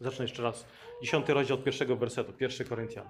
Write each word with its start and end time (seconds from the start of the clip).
Zacznę 0.00 0.24
jeszcze 0.24 0.42
raz. 0.42 0.66
Dziesiąty 1.02 1.34
rozdział 1.34 1.58
od 1.58 1.64
pierwszego 1.64 1.96
wersetu, 1.96 2.32
pierwszy 2.32 2.64
Koryntian. 2.64 3.08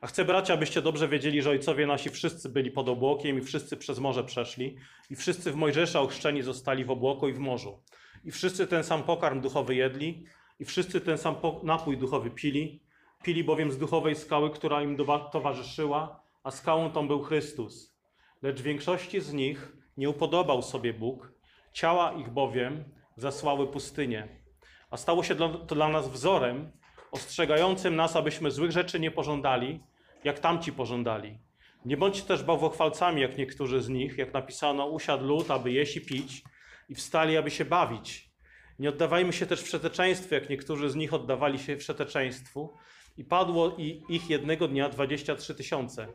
A 0.00 0.06
chcę, 0.06 0.24
bracia, 0.24 0.54
abyście 0.54 0.82
dobrze 0.82 1.08
wiedzieli, 1.08 1.42
że 1.42 1.50
ojcowie 1.50 1.86
nasi 1.86 2.10
wszyscy 2.10 2.48
byli 2.48 2.70
pod 2.70 2.88
obłokiem 2.88 3.38
i 3.38 3.42
wszyscy 3.42 3.76
przez 3.76 3.98
morze 3.98 4.24
przeszli 4.24 4.76
i 5.10 5.16
wszyscy 5.16 5.52
w 5.52 5.56
Mojżesza 5.56 6.00
ochrzczeni 6.00 6.42
zostali 6.42 6.84
w 6.84 6.90
obłoku 6.90 7.28
i 7.28 7.32
w 7.32 7.38
morzu. 7.38 7.82
I 8.24 8.30
wszyscy 8.30 8.66
ten 8.66 8.84
sam 8.84 9.02
pokarm 9.02 9.40
duchowy 9.40 9.74
jedli 9.74 10.24
i 10.60 10.64
wszyscy 10.64 11.00
ten 11.00 11.18
sam 11.18 11.36
napój 11.62 11.98
duchowy 11.98 12.30
pili. 12.30 12.82
Pili 13.22 13.44
bowiem 13.44 13.72
z 13.72 13.78
duchowej 13.78 14.16
skały, 14.16 14.50
która 14.50 14.82
im 14.82 14.96
towarzyszyła, 15.32 16.22
a 16.42 16.50
skałą 16.50 16.90
tą 16.90 17.08
był 17.08 17.22
Chrystus. 17.22 17.96
Lecz 18.42 18.62
większości 18.62 19.20
z 19.20 19.32
nich 19.32 19.72
nie 19.96 20.10
upodobał 20.10 20.62
sobie 20.62 20.94
Bóg, 20.94 21.32
ciała 21.72 22.12
ich 22.12 22.30
bowiem 22.30 22.84
zasłały 23.16 23.66
pustynię. 23.66 24.40
A 24.90 24.96
stało 24.96 25.22
się 25.22 25.34
to 25.34 25.74
dla 25.74 25.88
nas 25.88 26.08
wzorem, 26.08 26.72
ostrzegającym 27.12 27.96
nas, 27.96 28.16
abyśmy 28.16 28.50
złych 28.50 28.70
rzeczy 28.72 29.00
nie 29.00 29.10
pożądali, 29.10 29.80
jak 30.24 30.38
tamci 30.38 30.72
pożądali. 30.72 31.38
Nie 31.84 31.96
bądźcie 31.96 32.22
też 32.22 32.42
bałwochwalcami, 32.42 33.22
jak 33.22 33.38
niektórzy 33.38 33.82
z 33.82 33.88
nich, 33.88 34.18
jak 34.18 34.34
napisano, 34.34 34.86
usiadł 34.86 35.26
lud, 35.26 35.50
aby 35.50 35.72
jeść 35.72 35.96
i 35.96 36.00
pić, 36.00 36.42
i 36.88 36.94
wstali, 36.94 37.36
aby 37.36 37.50
się 37.50 37.64
bawić. 37.64 38.30
Nie 38.78 38.88
oddawajmy 38.88 39.32
się 39.32 39.46
też 39.46 39.62
wszeteczeństwu, 39.62 40.34
jak 40.34 40.50
niektórzy 40.50 40.90
z 40.90 40.96
nich 40.96 41.14
oddawali 41.14 41.58
się 41.58 41.76
wszeteczeństwu, 41.76 42.76
i 43.16 43.24
padło 43.24 43.76
ich 44.08 44.30
jednego 44.30 44.68
dnia 44.68 44.88
23 44.88 45.54
tysiące. 45.54 46.08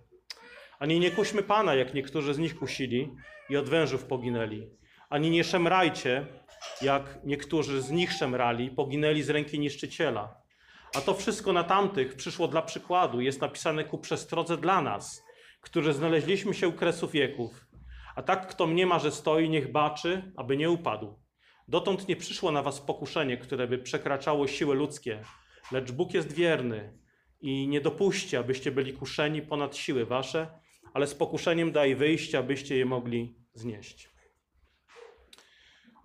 Ani 0.80 1.00
nie 1.00 1.12
kuśmy 1.12 1.44
Pana, 1.44 1.76
jak 1.76 1.94
niektórzy 1.94 2.34
z 2.34 2.38
nich 2.38 2.60
kusili 2.60 3.12
i 3.50 3.58
od 3.58 3.70
wężów 3.70 4.06
poginęli. 4.06 4.70
Ani 5.10 5.30
nie 5.30 5.44
szemrajcie, 5.44 6.28
jak 6.82 7.20
niektórzy 7.24 7.82
z 7.82 7.92
nich 7.92 8.14
szemrali, 8.14 8.72
poginęli 8.72 9.22
z 9.22 9.30
ręki 9.30 9.60
niszczyciela. 9.60 10.42
A 10.96 11.02
to 11.02 11.14
wszystko 11.14 11.54
na 11.54 11.64
tamtych 11.64 12.16
przyszło 12.16 12.48
dla 12.48 12.62
przykładu, 12.62 13.22
jest 13.22 13.42
napisane 13.42 13.84
ku 13.84 13.98
przestrodze 13.98 14.58
dla 14.58 14.82
nas, 14.82 15.24
którzy 15.62 15.94
znaleźliśmy 15.94 16.54
się 16.54 16.68
u 16.68 16.74
kresu 16.74 17.08
wieków. 17.08 17.66
A 18.16 18.22
tak 18.22 18.48
kto 18.48 18.68
mniema, 18.68 19.00
że 19.00 19.12
stoi, 19.12 19.50
niech 19.50 19.72
baczy, 19.72 20.32
aby 20.36 20.58
nie 20.58 20.70
upadł. 20.70 21.20
Dotąd 21.68 22.08
nie 22.08 22.16
przyszło 22.16 22.52
na 22.52 22.62
was 22.62 22.82
pokuszenie, 22.82 23.38
które 23.38 23.68
by 23.68 23.78
przekraczało 23.78 24.48
siły 24.48 24.76
ludzkie, 24.76 25.24
lecz 25.72 25.92
Bóg 25.92 26.14
jest 26.14 26.34
wierny 26.34 27.00
i 27.42 27.68
nie 27.68 27.82
dopuści, 27.82 28.38
abyście 28.38 28.72
byli 28.72 28.94
kuszeni 28.94 29.42
ponad 29.42 29.78
siły 29.78 30.06
wasze, 30.06 30.60
ale 30.94 31.08
z 31.08 31.16
pokuszeniem 31.16 31.72
daj 31.72 31.96
wyjście, 31.96 32.38
abyście 32.38 32.78
je 32.78 32.86
mogli 32.86 33.36
znieść. 33.54 34.15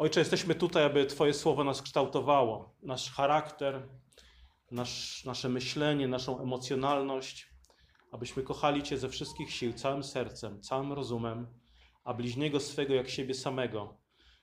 Ojcze, 0.00 0.20
jesteśmy 0.20 0.54
tutaj, 0.54 0.84
aby 0.84 1.06
Twoje 1.06 1.34
słowo 1.34 1.64
nas 1.64 1.82
kształtowało, 1.82 2.74
nasz 2.82 3.12
charakter, 3.12 3.88
nasz, 4.70 5.24
nasze 5.24 5.48
myślenie, 5.48 6.08
naszą 6.08 6.42
emocjonalność, 6.42 7.50
abyśmy 8.12 8.42
kochali 8.42 8.82
Cię 8.82 8.98
ze 8.98 9.08
wszystkich 9.08 9.50
sił, 9.50 9.72
całym 9.72 10.04
sercem, 10.04 10.62
całym 10.62 10.92
rozumem, 10.92 11.46
a 12.04 12.14
bliźniego 12.14 12.60
swego 12.60 12.94
jak 12.94 13.08
siebie 13.08 13.34
samego. 13.34 13.98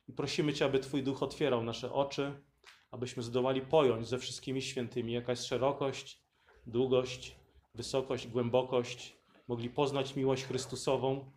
I 0.07 0.13
prosimy 0.13 0.53
Cię, 0.53 0.65
aby 0.65 0.79
Twój 0.79 1.03
duch 1.03 1.23
otwierał 1.23 1.63
nasze 1.63 1.93
oczy, 1.93 2.43
abyśmy 2.91 3.23
zdołali 3.23 3.61
pojąć 3.61 4.07
ze 4.07 4.17
wszystkimi 4.17 4.61
świętymi, 4.61 5.13
jaka 5.13 5.31
jest 5.31 5.45
szerokość, 5.45 6.21
długość, 6.67 7.35
wysokość, 7.75 8.27
głębokość, 8.27 9.17
mogli 9.47 9.69
poznać 9.69 10.15
miłość 10.15 10.43
Chrystusową, 10.43 11.31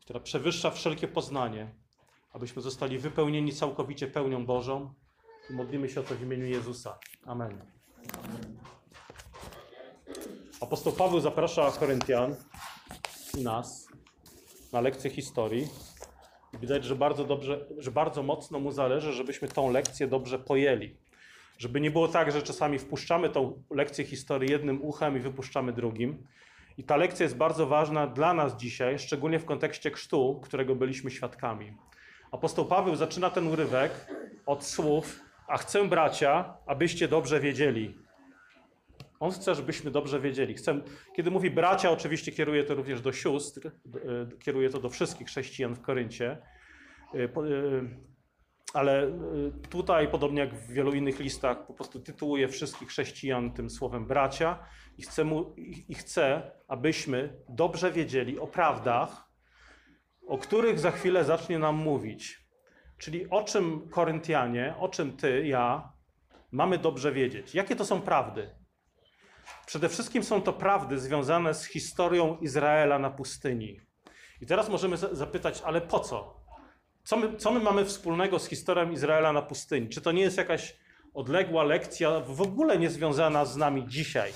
która 0.00 0.20
przewyższa 0.20 0.70
wszelkie 0.70 1.08
poznanie, 1.08 1.85
abyśmy 2.36 2.62
zostali 2.62 2.98
wypełnieni 2.98 3.52
całkowicie 3.52 4.06
pełnią 4.06 4.46
Bożą. 4.46 4.94
I 5.50 5.52
modlimy 5.52 5.88
się 5.88 6.00
o 6.00 6.02
to 6.02 6.14
w 6.14 6.22
imieniu 6.22 6.46
Jezusa. 6.46 6.98
Amen. 7.26 7.60
Apostoł 10.60 10.92
Paweł 10.92 11.20
zaprasza 11.20 11.70
Koryntian 11.70 12.36
i 13.38 13.42
nas 13.42 13.88
na 14.72 14.80
lekcję 14.80 15.10
historii. 15.10 15.68
Widać, 16.60 16.84
że 16.84 16.96
bardzo 16.96 17.24
dobrze, 17.24 17.66
że 17.78 17.90
bardzo 17.90 18.22
mocno 18.22 18.60
mu 18.60 18.70
zależy, 18.72 19.12
żebyśmy 19.12 19.48
tą 19.48 19.70
lekcję 19.70 20.06
dobrze 20.06 20.38
pojęli. 20.38 20.96
Żeby 21.58 21.80
nie 21.80 21.90
było 21.90 22.08
tak, 22.08 22.32
że 22.32 22.42
czasami 22.42 22.78
wpuszczamy 22.78 23.30
tą 23.30 23.62
lekcję 23.70 24.04
historii 24.04 24.50
jednym 24.50 24.84
uchem 24.84 25.16
i 25.16 25.20
wypuszczamy 25.20 25.72
drugim. 25.72 26.26
I 26.78 26.84
ta 26.84 26.96
lekcja 26.96 27.24
jest 27.24 27.36
bardzo 27.36 27.66
ważna 27.66 28.06
dla 28.06 28.34
nas 28.34 28.56
dzisiaj, 28.56 28.98
szczególnie 28.98 29.38
w 29.38 29.44
kontekście 29.44 29.90
chrztu, 29.90 30.40
którego 30.44 30.74
byliśmy 30.74 31.10
świadkami. 31.10 31.85
Apostoł 32.32 32.64
Paweł 32.64 32.96
zaczyna 32.96 33.30
ten 33.30 33.46
urywek 33.46 33.92
od 34.46 34.64
słów: 34.64 35.20
A 35.48 35.56
chcę, 35.56 35.88
bracia, 35.88 36.54
abyście 36.66 37.08
dobrze 37.08 37.40
wiedzieli. 37.40 37.94
On 39.20 39.30
chce, 39.30 39.54
żebyśmy 39.54 39.90
dobrze 39.90 40.20
wiedzieli. 40.20 40.54
Chcę, 40.54 40.80
kiedy 41.16 41.30
mówi 41.30 41.50
bracia, 41.50 41.90
oczywiście 41.90 42.32
kieruje 42.32 42.64
to 42.64 42.74
również 42.74 43.00
do 43.00 43.12
sióstr, 43.12 43.66
e, 43.66 43.70
kieruje 44.38 44.70
to 44.70 44.80
do 44.80 44.88
wszystkich 44.88 45.26
chrześcijan 45.26 45.74
w 45.74 45.80
Koryncie. 45.80 46.30
E, 47.14 47.24
e, 47.24 47.28
Ale 48.74 49.12
tutaj, 49.70 50.08
podobnie 50.08 50.40
jak 50.40 50.54
w 50.54 50.72
wielu 50.72 50.92
innych 50.92 51.20
listach, 51.20 51.66
po 51.66 51.74
prostu 51.74 52.00
tytułuje 52.00 52.48
wszystkich 52.48 52.88
chrześcijan 52.88 53.52
tym 53.52 53.70
słowem 53.70 54.06
bracia 54.06 54.58
i 54.98 55.02
chce, 55.02 55.24
mu, 55.24 55.54
i 55.88 55.94
chce, 55.94 56.50
abyśmy 56.68 57.36
dobrze 57.48 57.92
wiedzieli 57.92 58.38
o 58.38 58.46
prawdach, 58.46 59.25
o 60.26 60.38
których 60.38 60.78
za 60.78 60.90
chwilę 60.90 61.24
zacznie 61.24 61.58
nam 61.58 61.76
mówić. 61.76 62.46
Czyli 62.98 63.30
o 63.30 63.44
czym 63.44 63.88
Koryntianie, 63.88 64.74
o 64.78 64.88
czym 64.88 65.16
ty, 65.16 65.46
ja 65.46 65.92
mamy 66.52 66.78
dobrze 66.78 67.12
wiedzieć. 67.12 67.54
Jakie 67.54 67.76
to 67.76 67.84
są 67.84 68.00
prawdy? 68.00 68.50
Przede 69.66 69.88
wszystkim 69.88 70.24
są 70.24 70.42
to 70.42 70.52
prawdy 70.52 70.98
związane 70.98 71.54
z 71.54 71.64
historią 71.64 72.36
Izraela 72.40 72.98
na 72.98 73.10
pustyni. 73.10 73.80
I 74.40 74.46
teraz 74.46 74.68
możemy 74.68 74.96
za- 74.96 75.14
zapytać, 75.14 75.62
ale 75.64 75.80
po 75.80 76.00
co? 76.00 76.40
Co 77.04 77.16
my, 77.16 77.36
co 77.36 77.52
my 77.52 77.60
mamy 77.60 77.84
wspólnego 77.84 78.38
z 78.38 78.48
historią 78.48 78.90
Izraela 78.90 79.32
na 79.32 79.42
pustyni? 79.42 79.88
Czy 79.88 80.00
to 80.00 80.12
nie 80.12 80.22
jest 80.22 80.36
jakaś 80.36 80.76
odległa 81.14 81.64
lekcja, 81.64 82.20
w 82.20 82.40
ogóle 82.40 82.78
niezwiązana 82.78 83.44
z 83.44 83.56
nami 83.56 83.88
dzisiaj? 83.88 84.32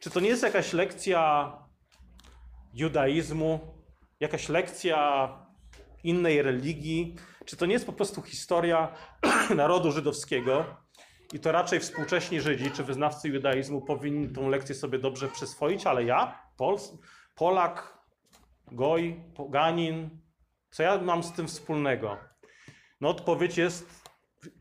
Czy 0.00 0.10
to 0.10 0.20
nie 0.20 0.28
jest 0.28 0.42
jakaś 0.42 0.72
lekcja 0.72 1.52
judaizmu, 2.74 3.77
jakaś 4.20 4.48
lekcja 4.48 5.28
innej 6.04 6.42
religii? 6.42 7.16
Czy 7.44 7.56
to 7.56 7.66
nie 7.66 7.72
jest 7.72 7.86
po 7.86 7.92
prostu 7.92 8.22
historia 8.22 8.92
narodu 9.56 9.92
żydowskiego? 9.92 10.64
I 11.32 11.40
to 11.40 11.52
raczej 11.52 11.80
współcześni 11.80 12.40
Żydzi 12.40 12.70
czy 12.70 12.84
wyznawcy 12.84 13.28
judaizmu 13.28 13.80
powinni 13.80 14.28
tą 14.28 14.48
lekcję 14.48 14.74
sobie 14.74 14.98
dobrze 14.98 15.28
przyswoić, 15.28 15.86
ale 15.86 16.04
ja, 16.04 16.42
Pols, 16.56 16.92
Polak, 17.34 17.98
Goj, 18.72 19.24
Poganin, 19.34 20.10
co 20.70 20.82
ja 20.82 20.98
mam 20.98 21.22
z 21.22 21.32
tym 21.32 21.46
wspólnego? 21.46 22.16
No 23.00 23.08
odpowiedź 23.08 23.58
jest 23.58 24.08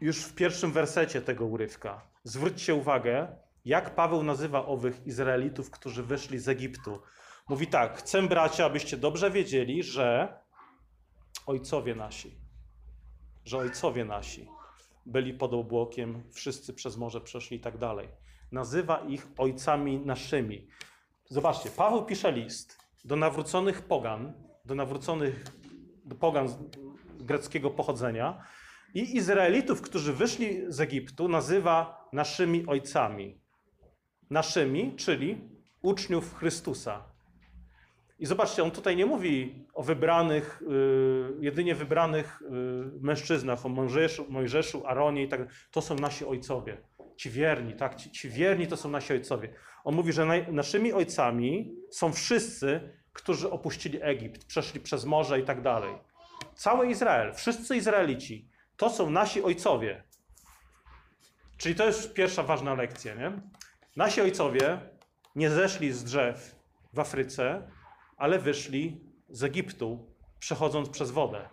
już 0.01 0.24
w 0.24 0.35
pierwszym 0.35 0.72
wersecie 0.72 1.22
tego 1.22 1.45
urywka. 1.45 2.01
Zwróćcie 2.24 2.75
uwagę, 2.75 3.28
jak 3.66 3.95
Paweł 3.95 4.24
nazywa 4.24 4.66
owych 4.66 5.07
Izraelitów, 5.07 5.72
którzy 5.72 6.03
wyszli 6.03 6.39
z 6.39 6.50
Egiptu. 6.50 7.01
Mówi 7.50 7.68
tak: 7.68 7.97
Chcę, 7.97 8.22
bracia, 8.22 8.66
abyście 8.66 8.97
dobrze 8.97 9.31
wiedzieli, 9.31 9.84
że 9.84 10.38
ojcowie 11.46 11.96
nasi, 11.96 12.38
że 13.46 13.58
ojcowie 13.58 14.06
nasi 14.06 14.47
byli 15.06 15.34
pod 15.34 15.53
obłokiem, 15.53 16.24
wszyscy 16.31 16.74
przez 16.74 16.97
morze 16.97 17.22
przeszli 17.22 17.57
i 17.57 17.59
tak 17.59 17.78
dalej. 17.78 18.09
Nazywa 18.52 19.00
ich 19.00 19.28
ojcami 19.38 20.00
naszymi. 20.00 20.68
Zobaczcie, 21.30 21.69
Paweł 21.69 22.06
pisze 22.06 22.31
list 22.31 22.78
do 23.06 23.16
nawróconych 23.16 23.81
pogan, 23.81 24.34
do 24.66 24.75
nawróconych 24.75 25.44
do 26.06 26.16
pogan 26.16 26.48
greckiego 27.19 27.69
pochodzenia 27.69 28.44
i 28.94 29.18
Izraelitów, 29.18 29.81
którzy 29.81 30.13
wyszli 30.13 30.62
z 30.68 30.81
Egiptu, 30.81 31.27
nazywa 31.27 32.07
naszymi 32.13 32.66
ojcami. 32.66 33.42
Naszymi, 34.30 34.95
czyli 34.95 35.50
uczniów 35.81 36.36
Chrystusa. 36.36 37.17
I 38.19 38.25
zobaczcie, 38.25 38.64
on 38.64 38.72
tutaj 38.72 38.96
nie 38.96 39.06
mówi 39.06 39.66
o 39.74 39.84
wybranych, 39.84 40.62
y, 40.62 40.66
jedynie 41.40 41.75
wybranych 41.75 42.42
y, 42.42 42.46
mężczyznach, 43.02 43.66
o 43.66 43.69
Mojżeszu, 43.69 44.25
Mojżeszu 44.30 44.88
Aaronie 44.88 45.24
i 45.24 45.28
tak. 45.28 45.42
To 45.72 45.81
są 45.81 45.96
nasi 45.96 46.25
ojcowie. 46.25 46.78
Ci 47.18 47.30
wierni, 47.30 47.74
tak? 47.74 47.96
Ci, 47.96 48.12
ci 48.12 48.30
wierni 48.30 48.68
to 48.68 48.78
są 48.78 48.90
nasi 48.90 49.14
ojcowie. 49.14 49.54
On 49.84 49.96
mówi, 49.96 50.14
że 50.14 50.25
naj, 50.25 50.54
naszymi 50.54 50.94
ojcami 50.94 51.75
są 51.92 52.14
wszyscy, 52.14 52.94
którzy 53.14 53.52
opuścili 53.52 54.00
Egipt, 54.02 54.46
przeszli 54.46 54.80
przez 54.80 55.06
morze 55.06 55.40
i 55.40 55.44
tak 55.44 55.62
dalej. 55.62 55.94
Cały 56.56 56.88
Izrael, 56.88 57.34
wszyscy 57.34 57.75
Izraelici, 57.75 58.50
to 58.78 58.90
są 58.90 59.10
nasi 59.10 59.44
ojcowie. 59.44 60.04
Czyli 61.58 61.75
to 61.75 61.86
jest 61.86 62.14
pierwsza 62.14 62.44
ważna 62.44 62.74
lekcja, 62.74 63.16
nie? 63.16 63.31
Nasi 63.96 64.22
ojcowie 64.22 64.80
nie 65.36 65.50
zeszli 65.50 65.92
z 65.92 66.04
drzew 66.04 66.56
w 66.94 67.00
Afryce, 67.00 67.76
ale 68.18 68.40
wyszli 68.40 69.02
z 69.30 69.44
Egiptu, 69.44 70.16
przechodząc 70.40 70.90
przez 70.90 71.12
wodę. 71.12 71.50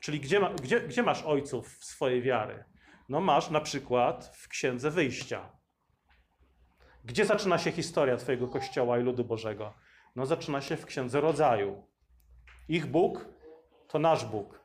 Czyli 0.00 0.20
gdzie, 0.20 0.40
ma, 0.40 0.50
gdzie, 0.50 0.80
gdzie 0.80 1.02
masz 1.02 1.22
ojców 1.22 1.84
swojej 1.84 2.22
wiary? 2.22 2.64
No 3.08 3.20
masz 3.20 3.50
na 3.50 3.60
przykład 3.60 4.36
w 4.36 4.48
Księdze 4.48 4.90
Wyjścia. 4.90 5.52
Gdzie 7.04 7.24
zaczyna 7.24 7.58
się 7.58 7.72
historia 7.72 8.16
Twojego 8.16 8.48
Kościoła 8.48 8.98
i 8.98 9.02
ludu 9.02 9.24
Bożego? 9.24 9.74
No 10.16 10.26
zaczyna 10.26 10.60
się 10.60 10.76
w 10.76 10.86
Księdze 10.86 11.20
Rodzaju. 11.20 11.86
Ich 12.68 12.86
Bóg 12.86 13.28
to 13.88 13.98
nasz 13.98 14.24
Bóg. 14.24 14.60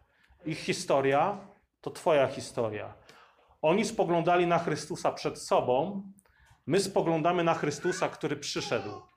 Ich 0.46 0.60
historia 0.60 1.48
to 1.82 1.92
Twoja 1.92 2.28
historia. 2.28 2.94
Oni 3.62 3.86
spoglądali 3.86 4.48
na 4.48 4.60
Chrystusa 4.60 5.12
przed 5.12 5.40
sobą, 5.40 6.04
my 6.66 6.80
spoglądamy 6.80 7.44
na 7.44 7.54
Chrystusa, 7.54 8.10
który 8.10 8.36
przyszedł. 8.36 9.11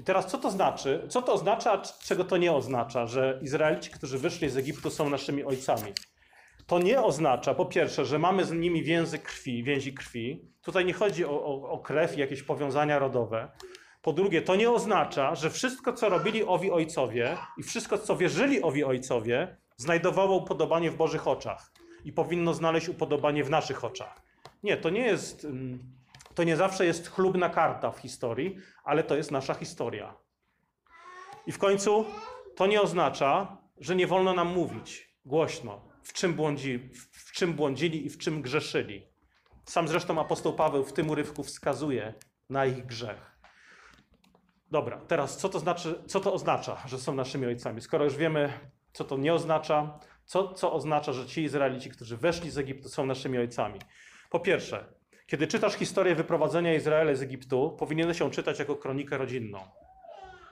I 0.00 0.02
teraz 0.02 0.26
co 0.26 0.38
to 0.38 0.50
znaczy? 0.50 1.06
Co 1.08 1.22
to 1.22 1.32
oznacza, 1.32 1.82
czego 2.04 2.24
to 2.24 2.36
nie 2.36 2.52
oznacza, 2.52 3.06
że 3.06 3.38
Izraelici, 3.42 3.90
którzy 3.90 4.18
wyszli 4.18 4.50
z 4.50 4.56
Egiptu, 4.56 4.90
są 4.90 5.10
naszymi 5.10 5.44
ojcami? 5.44 5.92
To 6.66 6.78
nie 6.78 7.02
oznacza, 7.02 7.54
po 7.54 7.66
pierwsze, 7.66 8.04
że 8.04 8.18
mamy 8.18 8.44
z 8.44 8.52
nimi 8.52 8.82
więzy 8.82 9.18
krwi, 9.18 9.62
więzi 9.62 9.94
krwi. 9.94 10.52
Tutaj 10.62 10.84
nie 10.84 10.92
chodzi 10.92 11.24
o, 11.24 11.44
o, 11.44 11.70
o 11.70 11.78
krew 11.78 12.16
i 12.16 12.20
jakieś 12.20 12.42
powiązania 12.42 12.98
rodowe. 12.98 13.48
Po 14.02 14.12
drugie, 14.12 14.42
to 14.42 14.56
nie 14.56 14.70
oznacza, 14.70 15.34
że 15.34 15.50
wszystko, 15.50 15.92
co 15.92 16.08
robili 16.08 16.44
owi 16.44 16.70
ojcowie 16.70 17.36
i 17.58 17.62
wszystko, 17.62 17.98
co 17.98 18.16
wierzyli 18.16 18.62
owi 18.62 18.84
ojcowie, 18.84 19.56
znajdowało 19.76 20.36
upodobanie 20.36 20.90
w 20.90 20.96
Bożych 20.96 21.28
oczach 21.28 21.72
i 22.04 22.12
powinno 22.12 22.54
znaleźć 22.54 22.88
upodobanie 22.88 23.44
w 23.44 23.50
naszych 23.50 23.84
oczach. 23.84 24.22
Nie, 24.62 24.76
to 24.76 24.90
nie 24.90 25.02
jest, 25.02 25.44
mm, 25.44 25.99
to 26.34 26.44
nie 26.44 26.56
zawsze 26.56 26.86
jest 26.86 27.10
chlubna 27.10 27.48
karta 27.48 27.90
w 27.90 27.98
historii, 27.98 28.56
ale 28.84 29.02
to 29.04 29.16
jest 29.16 29.30
nasza 29.30 29.54
historia. 29.54 30.14
I 31.46 31.52
w 31.52 31.58
końcu 31.58 32.04
to 32.56 32.66
nie 32.66 32.80
oznacza, 32.80 33.56
że 33.78 33.96
nie 33.96 34.06
wolno 34.06 34.34
nam 34.34 34.48
mówić 34.48 35.16
głośno, 35.24 35.88
w 36.02 36.12
czym, 36.12 36.34
błądzi, 36.34 36.90
w 37.12 37.32
czym 37.32 37.52
błądzili 37.54 38.06
i 38.06 38.10
w 38.10 38.18
czym 38.18 38.42
grzeszyli. 38.42 39.06
Sam 39.64 39.88
zresztą 39.88 40.20
apostoł 40.20 40.52
Paweł 40.52 40.84
w 40.84 40.92
tym 40.92 41.10
urywku 41.10 41.42
wskazuje 41.42 42.14
na 42.48 42.66
ich 42.66 42.86
grzech. 42.86 43.40
Dobra, 44.70 45.00
teraz 45.08 45.36
co 45.36 45.48
to, 45.48 45.58
znaczy, 45.58 46.02
co 46.06 46.20
to 46.20 46.32
oznacza, 46.32 46.82
że 46.86 46.98
są 46.98 47.14
naszymi 47.14 47.46
ojcami? 47.46 47.80
Skoro 47.80 48.04
już 48.04 48.16
wiemy, 48.16 48.52
co 48.92 49.04
to 49.04 49.16
nie 49.16 49.34
oznacza, 49.34 49.98
co, 50.24 50.52
co 50.54 50.72
oznacza, 50.72 51.12
że 51.12 51.26
ci 51.26 51.42
Izraelici, 51.42 51.90
którzy 51.90 52.16
weszli 52.16 52.50
z 52.50 52.58
Egiptu, 52.58 52.88
są 52.88 53.06
naszymi 53.06 53.38
ojcami? 53.38 53.78
Po 54.30 54.40
pierwsze, 54.40 54.84
kiedy 55.30 55.46
czytasz 55.46 55.74
historię 55.74 56.14
wyprowadzenia 56.14 56.74
Izraela 56.74 57.14
z 57.14 57.22
Egiptu, 57.22 57.76
powinieneś 57.78 58.20
ją 58.20 58.30
czytać 58.30 58.58
jako 58.58 58.76
kronikę 58.76 59.18
rodzinną. 59.18 59.58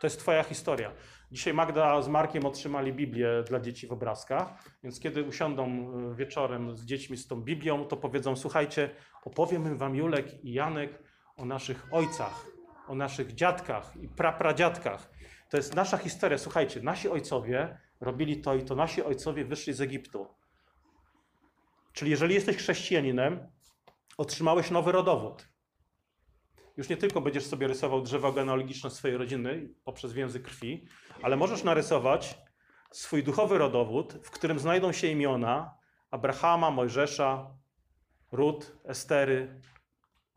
To 0.01 0.07
jest 0.07 0.19
Twoja 0.19 0.43
historia. 0.43 0.93
Dzisiaj 1.33 1.55
Magda 1.55 2.03
z 2.03 2.09
Markiem 2.09 2.47
otrzymali 2.47 2.93
Biblię 2.93 3.29
dla 3.49 3.61
dzieci 3.61 3.87
w 3.87 3.93
obrazkach, 3.93 4.49
więc 4.83 5.01
kiedy 5.01 5.23
usiądą 5.23 5.93
y, 6.13 6.15
wieczorem 6.15 6.77
z 6.77 6.85
dziećmi 6.85 7.17
z 7.17 7.27
tą 7.27 7.41
Biblią, 7.43 7.85
to 7.85 7.97
powiedzą: 7.97 8.37
Słuchajcie, 8.37 8.91
opowiem 9.25 9.79
Wam 9.79 9.97
Julek 9.97 10.45
i 10.45 10.53
Janek 10.53 11.03
o 11.37 11.45
naszych 11.45 11.87
ojcach, 11.91 12.47
o 12.89 12.95
naszych 12.95 13.35
dziadkach 13.35 13.97
i 14.01 14.09
prapradziadkach. 14.09 15.11
To 15.51 15.57
jest 15.57 15.75
nasza 15.75 15.97
historia. 15.97 16.39
Słuchajcie, 16.39 16.81
nasi 16.83 17.09
ojcowie 17.09 17.79
robili 18.01 18.41
to 18.41 18.55
i 18.55 18.63
to, 18.63 18.75
nasi 18.75 19.03
ojcowie 19.03 19.45
wyszli 19.45 19.73
z 19.73 19.81
Egiptu. 19.81 20.27
Czyli 21.93 22.11
jeżeli 22.11 22.35
jesteś 22.35 22.57
chrześcijaninem, 22.57 23.58
otrzymałeś 24.19 24.71
nowy 24.71 24.93
rodowód. 24.93 25.49
Już 26.77 26.89
nie 26.89 26.97
tylko 26.97 27.21
będziesz 27.21 27.47
sobie 27.47 27.69
rysował 27.69 28.03
drzewo 28.03 28.33
genealogiczne 28.33 28.91
swojej 28.91 29.17
rodziny 29.17 29.69
poprzez 29.85 30.13
więzy 30.13 30.41
krwi, 30.41 30.87
ale 31.23 31.37
możesz 31.37 31.65
narysować 31.65 32.39
swój 32.91 33.23
duchowy 33.23 33.59
rodowód, 33.59 34.15
w 34.23 34.31
którym 34.31 34.59
znajdą 34.59 34.93
się 34.93 35.07
imiona 35.07 35.75
Abrahama, 36.11 36.71
Mojżesza, 36.71 37.51
Rut, 38.33 38.73
Estery, 38.85 39.61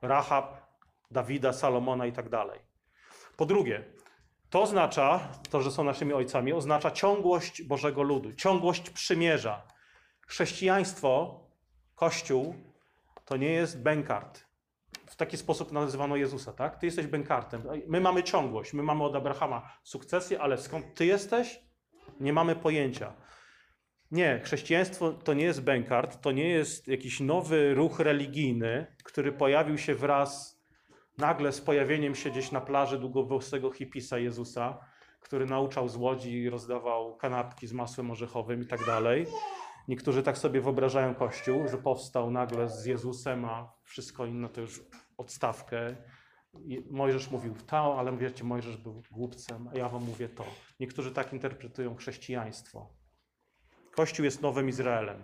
Rahab, 0.02 0.58
Dawida, 1.12 1.54
Salomona 1.54 2.06
i 2.06 2.12
tak 2.12 2.30
dalej. 2.30 2.60
Po 3.38 3.46
drugie, 3.46 3.84
to 4.50 4.62
oznacza, 4.62 5.32
to, 5.50 5.62
że 5.62 5.72
są 5.72 5.84
naszymi 5.84 6.14
ojcami, 6.14 6.54
oznacza 6.54 6.92
ciągłość 6.92 7.64
Bożego 7.64 8.04
ludu, 8.04 8.34
ciągłość 8.34 8.90
przymierza. 8.90 9.68
Chrześcijaństwo, 10.28 11.40
Kościół, 11.96 12.56
to 13.26 13.38
nie 13.38 13.52
jest 13.52 13.82
bękart. 13.82 14.46
W 15.06 15.16
taki 15.16 15.38
sposób 15.38 15.72
nazywano 15.72 16.16
Jezusa, 16.16 16.54
tak? 16.54 16.78
Ty 16.78 16.86
jesteś 16.86 17.08
bękartem. 17.08 17.64
My 17.88 18.02
mamy 18.02 18.24
ciągłość, 18.24 18.74
my 18.74 18.84
mamy 18.84 19.04
od 19.04 19.16
Abrahama 19.16 19.70
sukcesję, 19.84 20.42
ale 20.42 20.58
skąd 20.58 20.96
ty 20.96 21.06
jesteś? 21.06 21.60
Nie 22.20 22.34
mamy 22.34 22.56
pojęcia. 22.56 23.14
Nie, 24.12 24.42
chrześcijaństwo 24.44 25.14
to 25.14 25.34
nie 25.34 25.44
jest 25.44 25.64
bękart, 25.64 26.22
to 26.22 26.32
nie 26.32 26.50
jest 26.50 26.88
jakiś 26.88 27.20
nowy 27.20 27.74
ruch 27.74 28.00
religijny, 28.00 28.96
który 29.04 29.32
pojawił 29.32 29.78
się 29.78 29.96
wraz 29.96 30.62
nagle 31.18 31.52
z 31.52 31.62
pojawieniem 31.62 32.16
się 32.16 32.30
gdzieś 32.30 32.52
na 32.52 32.62
plaży 32.62 33.00
długowłosego 33.00 33.72
hipisa 33.72 34.18
Jezusa, 34.18 34.80
który 35.20 35.46
nauczał 35.46 35.90
z 35.90 35.96
łodzi 35.96 36.34
i 36.34 36.50
rozdawał 36.50 37.16
kanapki 37.16 37.68
z 37.68 37.74
masłem 37.74 38.12
orzechowym 38.12 38.62
i 38.62 38.66
tak 38.66 38.86
dalej. 38.86 39.26
Niektórzy 39.88 40.24
tak 40.24 40.38
sobie 40.38 40.62
wyobrażają 40.62 41.16
Kościół, 41.16 41.68
że 41.68 41.78
powstał 41.78 42.32
nagle 42.32 42.70
z 42.70 42.86
Jezusem, 42.86 43.46
a 43.46 43.74
wszystko 43.84 44.26
inne 44.26 44.50
to 44.50 44.62
już 44.62 44.84
odstawkę. 45.18 45.96
I 46.54 46.84
Mojżesz 46.90 47.32
mówił 47.32 47.56
to, 47.68 48.00
ale 48.00 48.18
wiecie, 48.18 48.44
Mojżesz 48.44 48.78
był 48.78 49.02
głupcem, 49.12 49.68
a 49.68 49.78
ja 49.78 49.90
wam 49.90 50.04
mówię 50.04 50.30
to. 50.30 50.46
Niektórzy 50.80 51.12
tak 51.12 51.34
interpretują 51.34 51.96
chrześcijaństwo. 51.96 52.94
Kościół 53.92 54.26
jest 54.26 54.42
nowym 54.42 54.70
Izraelem. 54.70 55.24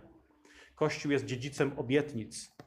Kościół 0.75 1.12
jest 1.12 1.25
dziedzicem 1.25 1.80
obietnic 1.80 2.57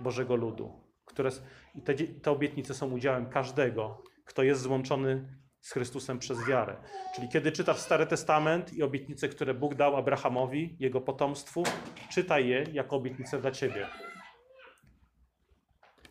Bożego 0.00 0.36
Ludu. 0.36 0.88
Które, 1.04 1.30
I 1.74 1.82
te, 1.82 1.94
te 1.94 2.30
obietnice 2.30 2.74
są 2.74 2.90
udziałem 2.90 3.30
każdego, 3.30 4.02
kto 4.24 4.42
jest 4.42 4.60
złączony 4.60 5.38
z 5.60 5.72
Chrystusem 5.72 6.18
przez 6.18 6.46
wiarę. 6.46 6.76
Czyli 7.14 7.28
kiedy 7.28 7.52
czytasz 7.52 7.78
Stary 7.78 8.06
Testament 8.06 8.72
i 8.72 8.82
obietnice, 8.82 9.28
które 9.28 9.54
Bóg 9.54 9.74
dał 9.74 9.96
Abrahamowi, 9.96 10.76
jego 10.80 11.00
potomstwu, 11.00 11.64
czytaj 12.10 12.48
je 12.48 12.64
jako 12.72 12.96
obietnice 12.96 13.40
dla 13.40 13.50
ciebie. 13.50 13.88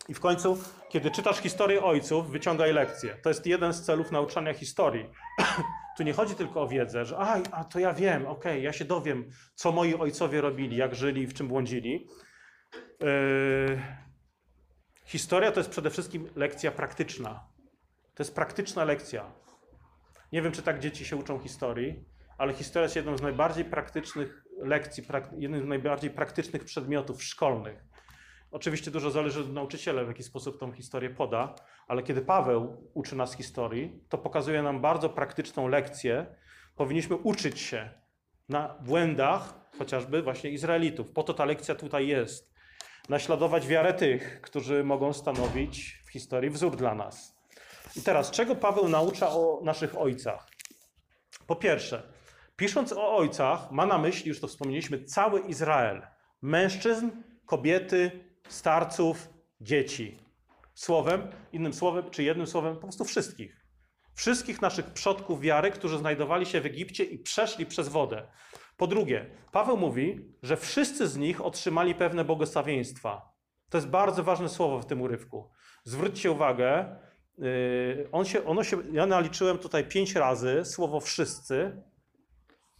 I 0.08 0.14
w 0.14 0.20
końcu, 0.20 0.58
kiedy 0.88 1.10
czytasz 1.10 1.38
historię 1.38 1.82
ojców, 1.82 2.30
wyciągaj 2.30 2.72
lekcje. 2.72 3.14
To 3.22 3.28
jest 3.28 3.46
jeden 3.46 3.72
z 3.72 3.82
celów 3.82 4.12
nauczania 4.12 4.54
historii. 4.54 5.10
tu 5.96 6.02
nie 6.02 6.12
chodzi 6.12 6.34
tylko 6.34 6.62
o 6.62 6.68
wiedzę, 6.68 7.04
że 7.04 7.18
a, 7.18 7.42
a 7.52 7.64
to 7.64 7.78
ja 7.78 7.94
wiem, 7.94 8.26
okej, 8.26 8.52
okay, 8.52 8.60
ja 8.60 8.72
się 8.72 8.84
dowiem, 8.84 9.30
co 9.54 9.72
moi 9.72 9.94
ojcowie 9.94 10.40
robili, 10.40 10.76
jak 10.76 10.94
żyli, 10.94 11.26
w 11.26 11.34
czym 11.34 11.48
błądzili. 11.48 12.08
Yy... 13.00 13.82
Historia 15.04 15.52
to 15.52 15.60
jest 15.60 15.70
przede 15.70 15.90
wszystkim 15.90 16.28
lekcja 16.36 16.70
praktyczna. 16.70 17.48
To 18.18 18.22
jest 18.22 18.34
praktyczna 18.34 18.84
lekcja. 18.84 19.32
Nie 20.32 20.42
wiem, 20.42 20.52
czy 20.52 20.62
tak 20.62 20.80
dzieci 20.80 21.04
się 21.04 21.16
uczą 21.16 21.38
historii, 21.38 22.04
ale 22.38 22.54
historia 22.54 22.84
jest 22.84 22.96
jedną 22.96 23.16
z 23.16 23.22
najbardziej 23.22 23.64
praktycznych 23.64 24.44
lekcji, 24.62 25.04
jednym 25.38 25.62
z 25.62 25.66
najbardziej 25.66 26.10
praktycznych 26.10 26.64
przedmiotów 26.64 27.22
szkolnych. 27.22 27.84
Oczywiście 28.50 28.90
dużo 28.90 29.10
zależy 29.10 29.40
od 29.40 29.52
nauczyciela, 29.52 30.04
w 30.04 30.08
jaki 30.08 30.22
sposób 30.22 30.60
tą 30.60 30.72
historię 30.72 31.10
poda, 31.10 31.54
ale 31.88 32.02
kiedy 32.02 32.20
Paweł 32.20 32.90
uczy 32.94 33.16
nas 33.16 33.36
historii, 33.36 34.04
to 34.08 34.18
pokazuje 34.18 34.62
nam 34.62 34.80
bardzo 34.80 35.08
praktyczną 35.08 35.68
lekcję. 35.68 36.26
Powinniśmy 36.76 37.16
uczyć 37.16 37.60
się 37.60 37.90
na 38.48 38.68
błędach 38.80 39.54
chociażby 39.78 40.22
właśnie 40.22 40.50
Izraelitów. 40.50 41.12
Po 41.12 41.22
to 41.22 41.34
ta 41.34 41.44
lekcja 41.44 41.74
tutaj 41.74 42.08
jest. 42.08 42.54
Naśladować 43.08 43.66
wiarę 43.66 43.94
tych, 43.94 44.40
którzy 44.40 44.84
mogą 44.84 45.12
stanowić 45.12 46.02
w 46.06 46.10
historii 46.10 46.50
wzór 46.50 46.76
dla 46.76 46.94
nas. 46.94 47.37
I 47.96 48.02
teraz, 48.02 48.30
czego 48.30 48.56
Paweł 48.56 48.88
naucza 48.88 49.30
o 49.30 49.60
naszych 49.64 49.98
ojcach? 49.98 50.48
Po 51.46 51.56
pierwsze, 51.56 52.02
pisząc 52.56 52.92
o 52.92 53.16
ojcach, 53.16 53.70
ma 53.70 53.86
na 53.86 53.98
myśli, 53.98 54.28
już 54.28 54.40
to 54.40 54.48
wspomnieliśmy, 54.48 55.04
cały 55.04 55.40
Izrael. 55.40 56.06
Mężczyzn, 56.42 57.10
kobiety, 57.46 58.24
starców, 58.48 59.28
dzieci. 59.60 60.18
Słowem, 60.74 61.30
innym 61.52 61.74
słowem, 61.74 62.10
czy 62.10 62.22
jednym 62.22 62.46
słowem, 62.46 62.74
po 62.74 62.82
prostu 62.82 63.04
wszystkich. 63.04 63.64
Wszystkich 64.14 64.62
naszych 64.62 64.86
przodków 64.86 65.40
wiary, 65.40 65.70
którzy 65.70 65.98
znajdowali 65.98 66.46
się 66.46 66.60
w 66.60 66.66
Egipcie 66.66 67.04
i 67.04 67.18
przeszli 67.18 67.66
przez 67.66 67.88
wodę. 67.88 68.26
Po 68.76 68.86
drugie, 68.86 69.30
Paweł 69.52 69.76
mówi, 69.76 70.34
że 70.42 70.56
wszyscy 70.56 71.08
z 71.08 71.16
nich 71.16 71.40
otrzymali 71.40 71.94
pewne 71.94 72.24
błogosławieństwa. 72.24 73.32
To 73.68 73.78
jest 73.78 73.88
bardzo 73.88 74.22
ważne 74.24 74.48
słowo 74.48 74.80
w 74.80 74.86
tym 74.86 75.02
urywku. 75.02 75.50
Zwróćcie 75.84 76.30
uwagę, 76.30 76.96
on 78.12 78.24
się, 78.24 78.44
ono 78.44 78.64
się, 78.64 78.76
ja 78.92 79.06
naliczyłem 79.06 79.58
tutaj 79.58 79.84
pięć 79.84 80.14
razy 80.14 80.64
słowo 80.64 81.00
wszyscy 81.00 81.82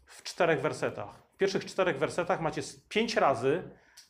w 0.07 0.23
czterech 0.23 0.61
wersetach. 0.61 1.23
W 1.35 1.37
pierwszych 1.37 1.65
czterech 1.65 1.99
wersetach 1.99 2.41
macie 2.41 2.63
pięć 2.89 3.17
razy 3.17 3.63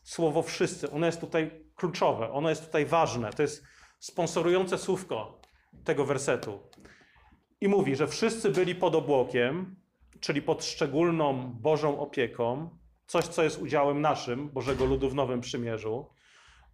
słowo 0.03 0.43
wszyscy. 0.43 0.91
Ono 0.91 1.07
jest 1.07 1.21
tutaj 1.21 1.65
kluczowe, 1.77 2.33
ono 2.33 2.49
jest 2.49 2.65
tutaj 2.67 2.87
ważne. 2.87 3.33
To 3.33 3.43
jest 3.43 3.65
sponsorujące 3.99 4.79
słówko 4.79 5.41
tego 5.85 6.05
wersetu. 6.05 6.61
I 7.61 7.69
mówi, 7.69 7.97
że 7.97 8.07
wszyscy 8.07 8.51
byli 8.51 8.75
pod 8.75 8.95
obłokiem, 8.95 9.77
czyli 10.21 10.43
pod 10.43 10.65
szczególną 10.65 11.53
Bożą 11.53 12.01
opieką, 12.01 12.71
coś, 13.07 13.25
co 13.25 13.43
jest 13.43 13.63
udziałem 13.63 14.01
naszym, 14.01 14.49
Bożego 14.49 14.85
ludu 14.85 15.11
w 15.11 15.15
Nowym 15.15 15.41
Przymierzu. 15.41 16.07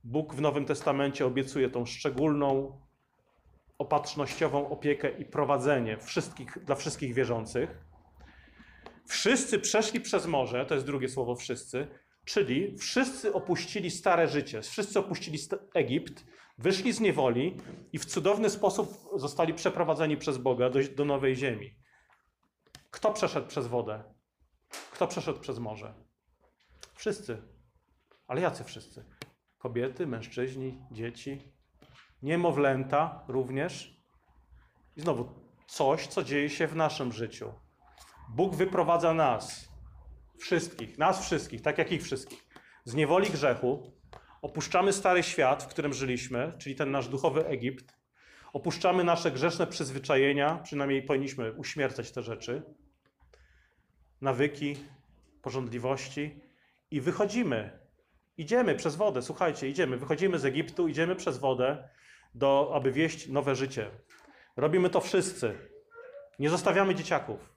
Bóg 0.04 0.34
w 0.34 0.40
Nowym 0.40 0.64
Testamencie 0.64 1.26
obiecuje 1.26 1.70
tą 1.70 1.86
szczególną, 1.86 2.80
opatrznościową 3.84 4.68
opiekę 4.68 5.10
i 5.18 5.24
prowadzenie 5.24 5.98
wszystkich, 5.98 6.58
dla 6.64 6.74
wszystkich 6.74 7.14
wierzących. 7.14 7.70
Wszyscy 9.06 9.58
przeszli 9.58 10.00
przez 10.00 10.26
morze, 10.26 10.66
to 10.66 10.74
jest 10.74 10.86
drugie 10.86 11.08
słowo 11.08 11.36
wszyscy, 11.36 11.88
czyli 12.24 12.78
wszyscy 12.78 13.32
opuścili 13.32 13.90
stare 13.90 14.28
życie, 14.28 14.62
wszyscy 14.62 14.98
opuścili 14.98 15.38
Egipt, 15.74 16.24
wyszli 16.58 16.92
z 16.92 17.00
niewoli 17.00 17.56
i 17.92 17.98
w 17.98 18.04
cudowny 18.04 18.50
sposób 18.50 19.08
zostali 19.16 19.54
przeprowadzeni 19.54 20.16
przez 20.16 20.38
Boga 20.38 20.70
do, 20.70 20.78
do 20.96 21.04
nowej 21.04 21.36
ziemi. 21.36 21.74
Kto 22.90 23.12
przeszedł 23.12 23.46
przez 23.46 23.66
wodę? 23.66 24.04
Kto 24.92 25.06
przeszedł 25.06 25.40
przez 25.40 25.58
morze? 25.58 25.94
Wszyscy. 26.94 27.42
Ale 28.26 28.40
jacy 28.40 28.64
wszyscy? 28.64 29.04
Kobiety, 29.58 30.06
mężczyźni, 30.06 30.78
dzieci, 30.92 31.53
niemowlęta 32.24 33.24
również. 33.28 34.00
I 34.96 35.00
znowu 35.00 35.28
coś, 35.66 36.06
co 36.06 36.24
dzieje 36.24 36.50
się 36.50 36.66
w 36.66 36.76
naszym 36.76 37.12
życiu. 37.12 37.52
Bóg 38.28 38.54
wyprowadza 38.54 39.14
nas, 39.14 39.68
wszystkich, 40.38 40.98
nas 40.98 41.26
wszystkich, 41.26 41.62
tak 41.62 41.78
jak 41.78 41.92
ich 41.92 42.02
wszystkich, 42.02 42.46
z 42.84 42.94
niewoli 42.94 43.30
grzechu. 43.30 43.92
Opuszczamy 44.42 44.92
stary 44.92 45.22
świat, 45.22 45.62
w 45.62 45.66
którym 45.66 45.92
żyliśmy, 45.92 46.52
czyli 46.58 46.74
ten 46.74 46.90
nasz 46.90 47.08
duchowy 47.08 47.46
Egipt. 47.46 47.96
Opuszczamy 48.52 49.04
nasze 49.04 49.30
grzeszne 49.30 49.66
przyzwyczajenia, 49.66 50.60
przynajmniej 50.62 51.02
powinniśmy 51.02 51.52
uśmiercać 51.52 52.12
te 52.12 52.22
rzeczy, 52.22 52.62
nawyki, 54.20 54.76
porządliwości 55.42 56.40
i 56.90 57.00
wychodzimy. 57.00 57.78
Idziemy 58.36 58.74
przez 58.74 58.96
wodę, 58.96 59.22
słuchajcie, 59.22 59.68
idziemy, 59.68 59.96
wychodzimy 59.96 60.38
z 60.38 60.44
Egiptu, 60.44 60.88
idziemy 60.88 61.16
przez 61.16 61.38
wodę, 61.38 61.88
do, 62.34 62.70
aby 62.74 62.92
wieść 62.92 63.28
nowe 63.28 63.54
życie. 63.54 63.90
Robimy 64.56 64.90
to 64.90 65.00
wszyscy. 65.00 65.54
Nie 66.38 66.50
zostawiamy 66.50 66.94
dzieciaków. 66.94 67.54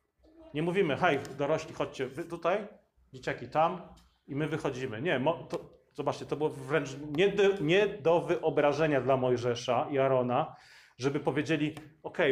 Nie 0.54 0.62
mówimy, 0.62 0.98
hej, 0.98 1.20
dorośli, 1.38 1.74
chodźcie 1.74 2.08
wy 2.08 2.24
tutaj, 2.24 2.68
dzieciaki 3.14 3.48
tam 3.48 3.82
i 4.28 4.36
my 4.36 4.48
wychodzimy. 4.48 5.02
Nie, 5.02 5.22
to, 5.50 5.70
zobaczcie, 5.94 6.26
to 6.26 6.36
było 6.36 6.50
wręcz 6.50 6.90
nie 7.18 7.30
do, 7.30 7.44
nie 7.62 7.88
do 7.88 8.22
wyobrażenia 8.22 9.02
dla 9.02 9.18
Mojżesza 9.18 9.88
i 9.92 10.00
Arona, 10.00 10.56
żeby 10.98 11.20
powiedzieli, 11.20 11.76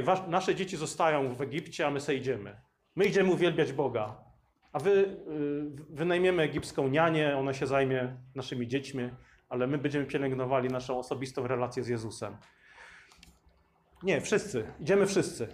wasz- 0.03 0.27
nasze 0.27 0.55
dzieci 0.55 0.77
zostają 0.77 1.35
w 1.35 1.41
Egipcie, 1.41 1.87
a 1.87 1.91
my 1.91 2.01
sobie 2.01 2.17
idziemy. 2.17 2.61
My 2.95 3.05
idziemy 3.05 3.31
uwielbiać 3.31 3.73
Boga, 3.73 4.23
a 4.73 4.79
wy 4.79 4.91
y, 4.91 5.15
wynajmiemy 5.89 6.43
egipską 6.43 6.87
nianię, 6.87 7.37
ona 7.37 7.53
się 7.53 7.67
zajmie 7.67 8.17
naszymi 8.35 8.67
dziećmi, 8.67 9.09
ale 9.55 9.67
my 9.67 9.77
będziemy 9.77 10.05
pielęgnowali 10.05 10.69
naszą 10.69 10.99
osobistą 10.99 11.47
relację 11.47 11.83
z 11.83 11.87
Jezusem. 11.87 12.37
Nie, 14.03 14.21
wszyscy, 14.21 14.73
idziemy 14.79 15.05
wszyscy. 15.07 15.47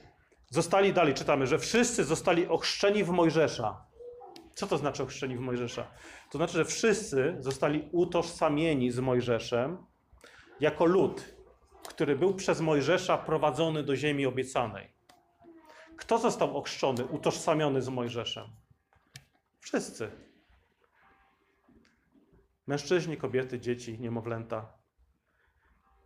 Zostali 0.50 0.93
dalej, 0.93 1.13
czytamy, 1.13 1.48
że 1.48 1.60
wszyscy 1.60 2.03
zostali 2.03 2.48
ochrzczeni 2.48 3.03
w 3.03 3.10
Mojżesza. 3.10 3.86
Co 4.53 4.67
to 4.67 4.77
znaczy 4.77 5.03
ochrzczeni 5.03 5.38
w 5.38 5.39
Mojżesza? 5.39 5.88
To 6.31 6.38
znaczy, 6.38 6.53
że 6.53 6.65
wszyscy 6.65 7.36
zostali 7.39 7.89
utożsamieni 7.91 8.91
z 8.91 9.00
Mojżeszem 9.00 9.77
jako 10.60 10.86
lud, 10.86 11.36
który 11.88 12.15
był 12.15 12.34
przez 12.34 12.62
Mojżesza 12.62 13.17
prowadzony 13.17 13.84
do 13.84 13.96
ziemi 13.96 14.25
obiecanej. 14.25 14.93
Kto 15.98 16.17
został 16.17 16.58
ochrzczony, 16.58 17.05
utożsamiony 17.05 17.81
z 17.81 17.89
Mojżeszem? 17.89 18.46
Wszyscy. 19.60 20.30
Mężczyźni, 22.71 23.17
kobiety, 23.17 23.59
dzieci, 23.59 23.99
niemowlęta. 23.99 24.73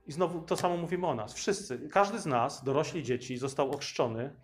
I 0.08 0.12
znowu 0.12 0.42
to 0.42 0.58
samo 0.58 0.78
mówimy 0.78 1.08
o 1.08 1.16
nas. 1.16 1.34
Wszyscy, 1.34 1.90
każdy 1.90 2.20
z 2.20 2.26
nas, 2.26 2.64
dorośli 2.64 3.04
dzieci, 3.04 3.38
został 3.38 3.72
ochrzczony 3.72 4.36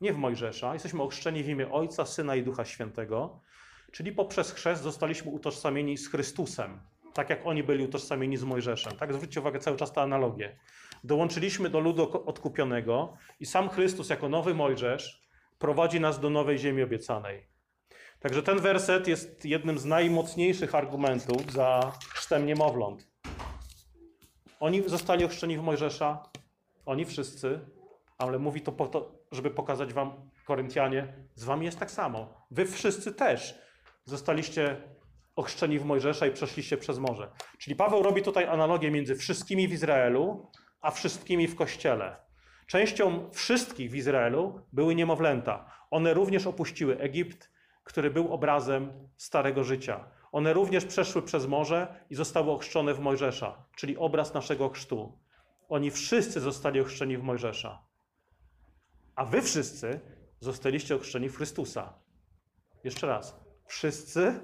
nie 0.00 0.12
w 0.12 0.16
Mojżesza. 0.16 0.72
Jesteśmy 0.72 1.02
ochrzczeni 1.02 1.42
w 1.42 1.48
imię 1.48 1.72
Ojca, 1.72 2.06
Syna 2.06 2.36
i 2.36 2.42
Ducha 2.42 2.64
Świętego, 2.64 3.40
czyli 3.92 4.12
poprzez 4.12 4.52
chrzest 4.52 4.82
zostaliśmy 4.82 5.30
utożsamieni 5.30 5.98
z 5.98 6.08
Chrystusem, 6.08 6.80
tak 7.14 7.30
jak 7.30 7.46
oni 7.46 7.62
byli 7.62 7.84
utożsamieni 7.84 8.36
z 8.36 8.44
Mojżeszem. 8.44 8.92
Tak, 8.92 9.14
zwróćcie 9.14 9.40
uwagę 9.40 9.58
cały 9.58 9.76
czas 9.76 9.92
tę 9.92 10.00
analogię. 10.00 10.56
Dołączyliśmy 11.04 11.70
do 11.70 11.80
ludu 11.80 12.26
odkupionego 12.26 13.16
i 13.40 13.46
sam 13.46 13.68
Chrystus 13.68 14.10
jako 14.10 14.28
nowy 14.28 14.54
Mojżesz 14.54 15.28
prowadzi 15.58 16.00
nas 16.00 16.20
do 16.20 16.30
nowej 16.30 16.58
ziemi 16.58 16.82
obiecanej. 16.82 17.57
Także 18.20 18.42
ten 18.42 18.58
werset 18.58 19.08
jest 19.08 19.44
jednym 19.44 19.78
z 19.78 19.84
najmocniejszych 19.84 20.74
argumentów 20.74 21.52
za 21.52 21.92
chrztem 22.14 22.46
niemowląt. 22.46 23.08
Oni 24.60 24.88
zostali 24.88 25.24
ochrzczeni 25.24 25.58
w 25.58 25.62
Mojżesza, 25.62 26.22
oni 26.86 27.04
wszyscy, 27.04 27.60
ale 28.18 28.38
mówi 28.38 28.60
to 28.60 28.72
po 28.72 28.86
to, 28.86 29.12
żeby 29.32 29.50
pokazać 29.50 29.92
wam, 29.92 30.30
Koryntianie, 30.46 31.14
z 31.34 31.44
wami 31.44 31.66
jest 31.66 31.78
tak 31.78 31.90
samo. 31.90 32.46
Wy 32.50 32.66
wszyscy 32.66 33.12
też 33.12 33.58
zostaliście 34.04 34.76
ochrzczeni 35.36 35.78
w 35.78 35.84
Mojżesza 35.84 36.26
i 36.26 36.30
przeszliście 36.30 36.76
przez 36.76 36.98
morze. 36.98 37.30
Czyli 37.58 37.76
Paweł 37.76 38.02
robi 38.02 38.22
tutaj 38.22 38.44
analogię 38.46 38.90
między 38.90 39.16
wszystkimi 39.16 39.68
w 39.68 39.72
Izraelu, 39.72 40.50
a 40.80 40.90
wszystkimi 40.90 41.48
w 41.48 41.56
Kościele. 41.56 42.16
Częścią 42.66 43.30
wszystkich 43.32 43.90
w 43.90 43.94
Izraelu 43.94 44.60
były 44.72 44.94
niemowlęta. 44.94 45.70
One 45.90 46.14
również 46.14 46.46
opuściły 46.46 46.98
Egipt, 46.98 47.50
który 47.88 48.10
był 48.10 48.32
obrazem 48.32 48.92
starego 49.16 49.64
życia. 49.64 50.04
One 50.32 50.52
również 50.52 50.84
przeszły 50.84 51.22
przez 51.22 51.46
morze 51.46 51.94
i 52.10 52.14
zostały 52.14 52.50
ochrzczone 52.50 52.94
w 52.94 53.00
Mojżesza, 53.00 53.64
czyli 53.76 53.96
obraz 53.96 54.34
naszego 54.34 54.68
chrztu. 54.68 55.18
Oni 55.68 55.90
wszyscy 55.90 56.40
zostali 56.40 56.80
ochrzczeni 56.80 57.16
w 57.16 57.22
Mojżesza. 57.22 57.82
A 59.14 59.24
wy 59.24 59.42
wszyscy 59.42 60.00
zostaliście 60.40 60.96
ochrzczeni 60.96 61.28
w 61.28 61.36
Chrystusa. 61.36 61.94
Jeszcze 62.84 63.06
raz. 63.06 63.40
Wszyscy, 63.66 64.40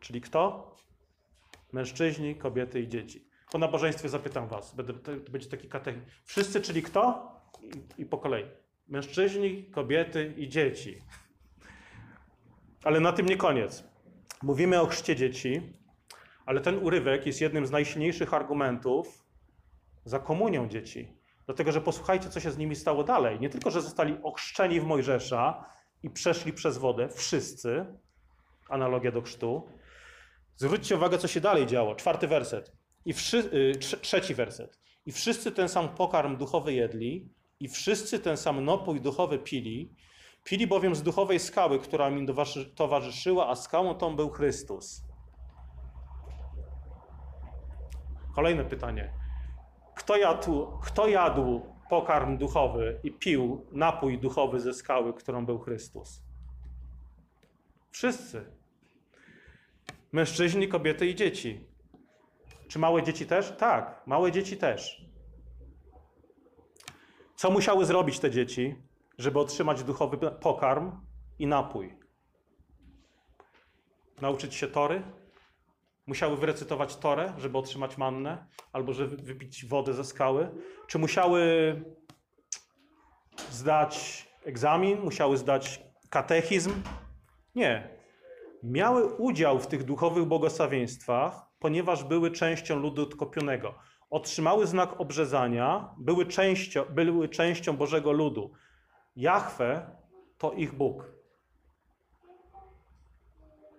czyli 0.00 0.20
kto? 0.20 0.74
Mężczyźni, 1.72 2.34
kobiety 2.34 2.80
i 2.80 2.88
dzieci. 2.88 3.28
Po 3.50 3.58
nabożeństwie 3.58 4.08
zapytam 4.08 4.48
was. 4.48 4.74
Będę, 4.74 4.92
to 4.94 5.30
będzie 5.30 5.48
taki 5.48 5.68
katechizm. 5.68 6.04
Wszyscy, 6.24 6.60
czyli 6.60 6.82
kto? 6.82 7.32
I, 7.62 8.02
I 8.02 8.06
po 8.06 8.18
kolei. 8.18 8.44
Mężczyźni, 8.88 9.64
kobiety 9.64 10.34
i 10.36 10.48
dzieci. 10.48 10.98
Ale 12.84 13.00
na 13.00 13.12
tym 13.12 13.26
nie 13.26 13.36
koniec. 13.36 13.84
Mówimy 14.42 14.80
o 14.80 14.86
chrzcie 14.86 15.16
dzieci, 15.16 15.72
ale 16.46 16.60
ten 16.60 16.78
urywek 16.78 17.26
jest 17.26 17.40
jednym 17.40 17.66
z 17.66 17.70
najsilniejszych 17.70 18.34
argumentów 18.34 19.24
za 20.04 20.18
komunią 20.18 20.68
dzieci. 20.68 21.08
Dlatego, 21.46 21.72
że 21.72 21.80
posłuchajcie, 21.80 22.28
co 22.28 22.40
się 22.40 22.50
z 22.50 22.58
nimi 22.58 22.76
stało 22.76 23.04
dalej. 23.04 23.40
Nie 23.40 23.50
tylko, 23.50 23.70
że 23.70 23.82
zostali 23.82 24.16
ochrzczeni 24.22 24.80
w 24.80 24.84
Mojżesza 24.84 25.64
i 26.02 26.10
przeszli 26.10 26.52
przez 26.52 26.78
wodę, 26.78 27.08
wszyscy, 27.08 27.86
analogia 28.68 29.12
do 29.12 29.22
chrztu. 29.22 29.68
Zwróćcie 30.56 30.96
uwagę, 30.96 31.18
co 31.18 31.28
się 31.28 31.40
dalej 31.40 31.66
działo. 31.66 31.94
Czwarty 31.94 32.26
werset. 32.26 32.72
I 33.04 33.12
wszy, 33.12 33.38
y, 33.38 33.78
trze- 33.78 34.00
trzeci 34.00 34.34
werset. 34.34 34.78
I 35.06 35.12
wszyscy 35.12 35.52
ten 35.52 35.68
sam 35.68 35.88
pokarm 35.88 36.36
duchowy 36.36 36.72
jedli, 36.72 37.30
i 37.60 37.68
wszyscy 37.68 38.18
ten 38.18 38.36
sam 38.36 38.64
napój 38.64 39.00
duchowy 39.00 39.38
pili, 39.38 39.94
Pili 40.44 40.66
bowiem 40.66 40.94
z 40.94 41.02
duchowej 41.02 41.38
skały, 41.38 41.78
która 41.78 42.10
towarzy- 42.10 42.74
towarzyszyła, 42.74 43.48
a 43.48 43.54
skałą 43.54 43.94
tą 43.94 44.16
był 44.16 44.30
Chrystus. 44.30 45.04
Kolejne 48.34 48.64
pytanie. 48.64 49.12
Kto 49.94 50.16
jadł, 50.16 50.78
kto 50.82 51.08
jadł 51.08 51.60
pokarm 51.90 52.38
duchowy 52.38 53.00
i 53.02 53.12
pił 53.12 53.66
napój 53.72 54.18
duchowy 54.18 54.60
ze 54.60 54.74
skały, 54.74 55.14
którą 55.14 55.46
był 55.46 55.58
Chrystus? 55.58 56.22
Wszyscy. 57.90 58.44
Mężczyźni, 60.12 60.68
kobiety 60.68 61.06
i 61.06 61.14
dzieci. 61.14 61.66
Czy 62.68 62.78
małe 62.78 63.02
dzieci 63.02 63.26
też? 63.26 63.56
Tak, 63.56 64.02
małe 64.06 64.32
dzieci 64.32 64.56
też. 64.56 65.04
Co 67.36 67.50
musiały 67.50 67.84
zrobić 67.84 68.18
te 68.18 68.30
dzieci, 68.30 68.76
żeby 69.18 69.38
otrzymać 69.38 69.84
duchowy 69.84 70.18
pokarm 70.30 70.92
i 71.38 71.46
napój? 71.46 71.98
Nauczyć 74.20 74.54
się 74.54 74.66
tory? 74.66 75.02
Musiały 76.06 76.36
wyrecytować 76.36 76.96
torę, 76.96 77.32
żeby 77.38 77.58
otrzymać 77.58 77.98
mannę, 77.98 78.46
albo 78.72 78.92
żeby 78.92 79.16
wypić 79.16 79.64
wodę 79.66 79.94
ze 79.94 80.04
skały? 80.04 80.50
Czy 80.86 80.98
musiały 80.98 81.40
zdać 83.50 84.26
egzamin? 84.44 85.00
Musiały 85.00 85.36
zdać 85.36 85.82
katechizm? 86.10 86.72
Nie. 87.54 87.88
Miały 88.62 89.14
udział 89.14 89.58
w 89.58 89.66
tych 89.66 89.84
duchowych 89.84 90.24
błogosławieństwach, 90.24 91.46
ponieważ 91.58 92.04
były 92.04 92.30
częścią 92.30 92.78
ludu 92.78 93.02
odkopionego. 93.02 93.74
Otrzymały 94.10 94.66
znak 94.66 95.00
obrzezania, 95.00 95.94
były 95.98 96.26
częścią, 96.26 96.84
były 96.84 97.28
częścią 97.28 97.76
Bożego 97.76 98.12
ludu. 98.12 98.52
Jahwe 99.16 99.96
to 100.38 100.52
ich 100.52 100.72
Bóg. 100.74 101.12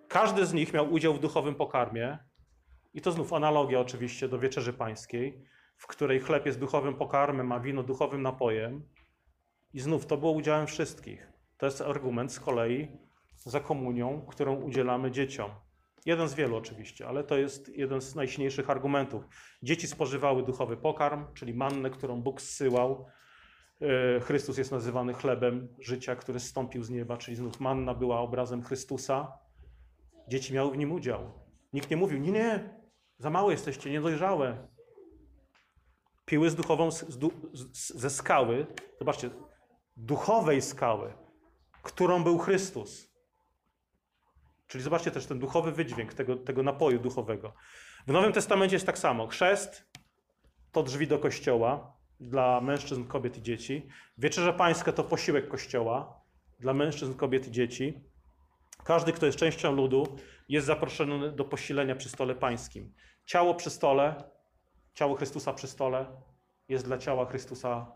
Każdy 0.07 0.45
z 0.45 0.53
nich 0.53 0.73
miał 0.73 0.93
udział 0.93 1.13
w 1.13 1.19
duchowym 1.19 1.55
pokarmie, 1.55 2.17
I 2.93 3.01
to 3.01 3.11
znów 3.11 3.33
analogia 3.33 3.79
oczywiście 3.79 4.29
do 4.29 4.39
wieczerzy 4.39 4.73
pańskiej, 4.73 5.45
w 5.77 5.87
której 5.87 6.19
chleb 6.19 6.45
jest 6.45 6.59
duchowym 6.59 6.95
pokarmem, 6.95 7.51
a 7.51 7.59
wino 7.59 7.83
duchowym 7.83 8.21
napojem. 8.21 8.83
I 9.73 9.79
znów 9.79 10.05
to 10.05 10.17
było 10.17 10.31
udziałem 10.31 10.67
wszystkich. 10.67 11.31
To 11.57 11.65
jest 11.65 11.81
argument 11.81 12.31
z 12.31 12.39
kolei 12.39 12.87
za 13.35 13.59
komunią, 13.59 14.25
którą 14.27 14.55
udzielamy 14.55 15.11
dzieciom. 15.11 15.51
Jeden 16.05 16.27
z 16.27 16.33
wielu 16.33 16.55
oczywiście, 16.57 17.07
ale 17.07 17.23
to 17.23 17.37
jest 17.37 17.69
jeden 17.69 18.01
z 18.01 18.15
najsilniejszych 18.15 18.69
argumentów. 18.69 19.27
Dzieci 19.63 19.87
spożywały 19.87 20.43
duchowy 20.43 20.77
pokarm, 20.77 21.25
czyli 21.33 21.53
mannę, 21.53 21.89
którą 21.89 22.21
Bóg 22.21 22.41
zsyłał. 22.41 23.05
E, 23.81 24.19
Chrystus 24.19 24.57
jest 24.57 24.71
nazywany 24.71 25.13
chlebem 25.13 25.75
życia, 25.79 26.15
który 26.15 26.39
zstąpił 26.39 26.83
z 26.83 26.89
nieba, 26.89 27.17
czyli 27.17 27.37
znów 27.37 27.59
manna 27.59 27.93
była 27.93 28.19
obrazem 28.19 28.63
Chrystusa. 28.63 29.37
Dzieci 30.27 30.53
miały 30.53 30.71
w 30.71 30.77
nim 30.77 30.91
udział. 30.91 31.31
Nikt 31.73 31.89
nie 31.89 31.97
mówił, 31.97 32.19
nie, 32.19 32.31
nie, 32.31 32.79
za 33.17 33.29
małe 33.29 33.51
jesteście, 33.51 33.91
niedojrzałe. 33.91 34.67
Piły 36.25 36.49
z 36.49 36.55
duchową 36.55 36.91
z, 36.91 37.05
z, 37.53 37.93
ze 37.93 38.09
skały, 38.09 38.67
zobaczcie, 38.99 39.29
duchowej 39.97 40.61
skały, 40.61 41.13
którą 41.83 42.23
był 42.23 42.37
Chrystus. 42.37 43.13
Czyli 44.67 44.83
zobaczcie 44.83 45.11
też 45.11 45.25
ten 45.25 45.39
duchowy 45.39 45.71
wydźwięk 45.71 46.13
tego, 46.13 46.35
tego 46.35 46.63
napoju 46.63 46.99
duchowego. 46.99 47.53
W 48.07 48.11
Nowym 48.11 48.33
Testamencie 48.33 48.75
jest 48.75 48.85
tak 48.85 48.97
samo. 48.97 49.27
Chrzest 49.27 49.89
to 50.71 50.83
drzwi 50.83 51.07
do 51.07 51.19
kościoła 51.19 51.92
dla 52.29 52.61
mężczyzn, 52.61 53.03
kobiet 53.03 53.37
i 53.37 53.41
dzieci. 53.41 53.87
Wieczerza 54.17 54.53
Pańska 54.53 54.91
to 54.91 55.03
posiłek 55.03 55.47
kościoła 55.47 56.21
dla 56.59 56.73
mężczyzn, 56.73 57.13
kobiet 57.13 57.47
i 57.47 57.51
dzieci. 57.51 58.03
Każdy, 58.83 59.13
kto 59.13 59.25
jest 59.25 59.37
częścią 59.37 59.71
ludu, 59.71 60.17
jest 60.49 60.67
zaproszony 60.67 61.31
do 61.31 61.45
posilenia 61.45 61.95
przy 61.95 62.09
stole 62.09 62.35
pańskim. 62.35 62.93
Ciało 63.25 63.55
przy 63.55 63.69
stole, 63.69 64.23
ciało 64.93 65.15
Chrystusa 65.15 65.53
przy 65.53 65.67
stole 65.67 66.05
jest 66.69 66.85
dla 66.85 66.97
ciała 66.97 67.25
Chrystusa 67.25 67.91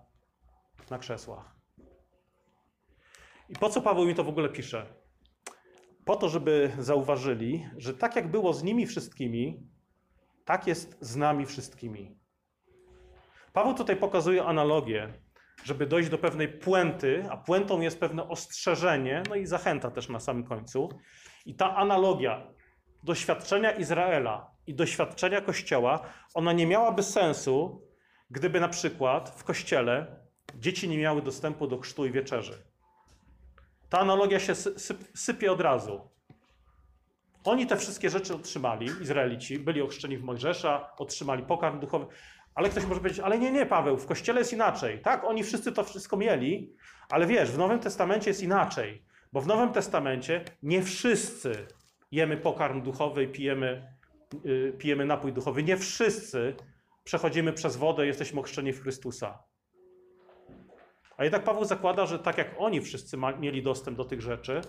na 0.90 0.98
krzesłach. 0.98 1.56
I 3.50 3.54
po 3.60 3.70
co 3.70 3.82
Paweł 3.82 4.06
mi 4.06 4.16
to 4.16 4.24
w 4.24 4.30
ogóle 4.30 4.50
pisze? 4.50 4.94
Po 6.06 6.16
to, 6.16 6.30
żeby 6.30 6.72
zauważyli, 6.80 7.70
że 7.78 7.94
tak 7.94 8.16
jak 8.16 8.32
było 8.32 8.54
z 8.54 8.64
nimi 8.64 8.86
wszystkimi, 8.86 9.70
tak 10.46 10.68
jest 10.68 10.98
z 11.02 11.16
nami 11.16 11.46
wszystkimi. 11.46 12.20
Paweł 13.58 13.74
tutaj 13.74 13.96
pokazuje 13.96 14.46
analogię, 14.46 15.14
żeby 15.64 15.86
dojść 15.86 16.10
do 16.10 16.18
pewnej 16.18 16.48
puenty, 16.48 17.24
a 17.30 17.38
puentą 17.38 17.82
jest 17.82 18.00
pewne 18.00 18.28
ostrzeżenie, 18.28 19.24
no 19.30 19.36
i 19.36 19.46
zachęta 19.46 19.92
też 19.92 20.10
na 20.10 20.20
samym 20.20 20.44
końcu. 20.44 20.90
I 21.46 21.56
ta 21.56 21.76
analogia 21.76 22.48
doświadczenia 23.04 23.72
Izraela 23.72 24.52
i 24.68 24.74
doświadczenia 24.74 25.42
Kościoła, 25.42 26.00
ona 26.34 26.54
nie 26.54 26.68
miałaby 26.68 27.04
sensu, 27.04 27.82
gdyby 28.30 28.60
na 28.60 28.70
przykład 28.70 29.30
w 29.30 29.44
Kościele 29.44 30.20
dzieci 30.56 30.90
nie 30.90 30.98
miały 30.98 31.22
dostępu 31.22 31.68
do 31.68 31.78
chrztu 31.78 32.06
i 32.06 32.12
wieczerzy. 32.12 32.64
Ta 33.90 34.00
analogia 34.00 34.40
się 34.40 34.56
syp, 34.56 35.04
sypie 35.16 35.52
od 35.52 35.62
razu. 35.62 36.10
Oni 37.44 37.68
te 37.68 37.78
wszystkie 37.78 38.10
rzeczy 38.10 38.36
otrzymali, 38.36 38.86
Izraelici, 39.02 39.60
byli 39.60 39.82
ochrzczeni 39.82 40.18
w 40.18 40.24
Mojżesza, 40.24 40.96
otrzymali 40.98 41.44
pokarm 41.44 41.80
duchowy, 41.80 42.06
ale 42.58 42.70
ktoś 42.70 42.86
może 42.86 43.02
powiedzieć, 43.02 43.20
ale 43.20 43.40
nie, 43.40 43.52
nie, 43.52 43.66
Paweł, 43.66 43.98
w 43.98 44.06
kościele 44.06 44.40
jest 44.40 44.54
inaczej. 44.54 45.02
Tak, 45.02 45.24
oni 45.24 45.44
wszyscy 45.44 45.72
to 45.72 45.84
wszystko 45.84 46.18
mieli, 46.18 46.74
ale 47.10 47.28
wiesz, 47.28 47.52
w 47.52 47.58
Nowym 47.58 47.80
Testamencie 47.80 48.30
jest 48.30 48.44
inaczej, 48.44 49.04
bo 49.34 49.42
w 49.42 49.48
Nowym 49.48 49.72
Testamencie 49.74 50.46
nie 50.64 50.84
wszyscy 50.84 51.68
jemy 52.12 52.38
pokarm 52.38 52.82
duchowy 52.82 53.24
i 53.24 53.28
pijemy, 53.28 53.94
yy, 54.44 54.74
pijemy 54.78 55.06
napój 55.06 55.34
duchowy. 55.34 55.64
Nie 55.64 55.78
wszyscy 55.78 56.56
przechodzimy 57.04 57.54
przez 57.54 57.76
wodę 57.76 58.04
i 58.06 58.08
jesteśmy 58.08 58.40
ochrzczeni 58.40 58.74
w 58.74 58.82
Chrystusa. 58.82 59.44
A 61.18 61.24
jednak 61.24 61.44
Paweł 61.44 61.66
zakłada, 61.66 62.06
że 62.06 62.20
tak 62.20 62.38
jak 62.38 62.56
oni 62.58 62.82
wszyscy 62.82 63.18
ma, 63.18 63.32
mieli 63.32 63.64
dostęp 63.64 63.98
do 63.98 64.06
tych 64.06 64.22
rzeczy, 64.22 64.62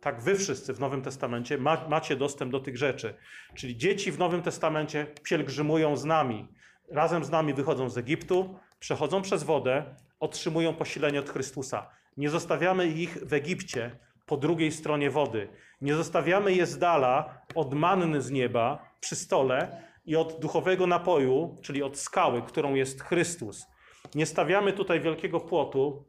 tak 0.00 0.20
wy 0.20 0.36
wszyscy 0.36 0.74
w 0.74 0.80
Nowym 0.80 1.02
Testamencie 1.02 1.58
ma, 1.58 1.88
macie 1.88 2.16
dostęp 2.16 2.52
do 2.52 2.60
tych 2.60 2.76
rzeczy. 2.76 3.14
Czyli 3.54 3.76
dzieci 3.76 4.12
w 4.12 4.18
Nowym 4.18 4.42
Testamencie 4.42 5.06
pielgrzymują 5.22 5.96
z 5.96 6.04
nami. 6.04 6.48
Razem 6.90 7.24
z 7.24 7.30
nami 7.30 7.54
wychodzą 7.54 7.88
z 7.88 7.98
Egiptu, 7.98 8.58
przechodzą 8.78 9.22
przez 9.22 9.42
wodę, 9.42 9.94
otrzymują 10.20 10.74
posilenie 10.74 11.20
od 11.20 11.30
Chrystusa. 11.30 11.90
Nie 12.16 12.30
zostawiamy 12.30 12.86
ich 12.86 13.18
w 13.26 13.32
Egipcie 13.32 13.98
po 14.26 14.36
drugiej 14.36 14.72
stronie 14.72 15.10
wody. 15.10 15.48
Nie 15.80 15.94
zostawiamy 15.94 16.52
je 16.52 16.66
z 16.66 16.78
dala 16.78 17.42
od 17.54 17.74
manny 17.74 18.22
z 18.22 18.30
nieba 18.30 18.90
przy 19.00 19.16
stole 19.16 19.82
i 20.04 20.16
od 20.16 20.40
duchowego 20.40 20.86
napoju, 20.86 21.58
czyli 21.62 21.82
od 21.82 21.98
skały, 21.98 22.42
którą 22.42 22.74
jest 22.74 23.02
Chrystus. 23.02 23.66
Nie 24.14 24.26
stawiamy 24.26 24.72
tutaj 24.72 25.00
wielkiego 25.00 25.40
płotu, 25.40 26.04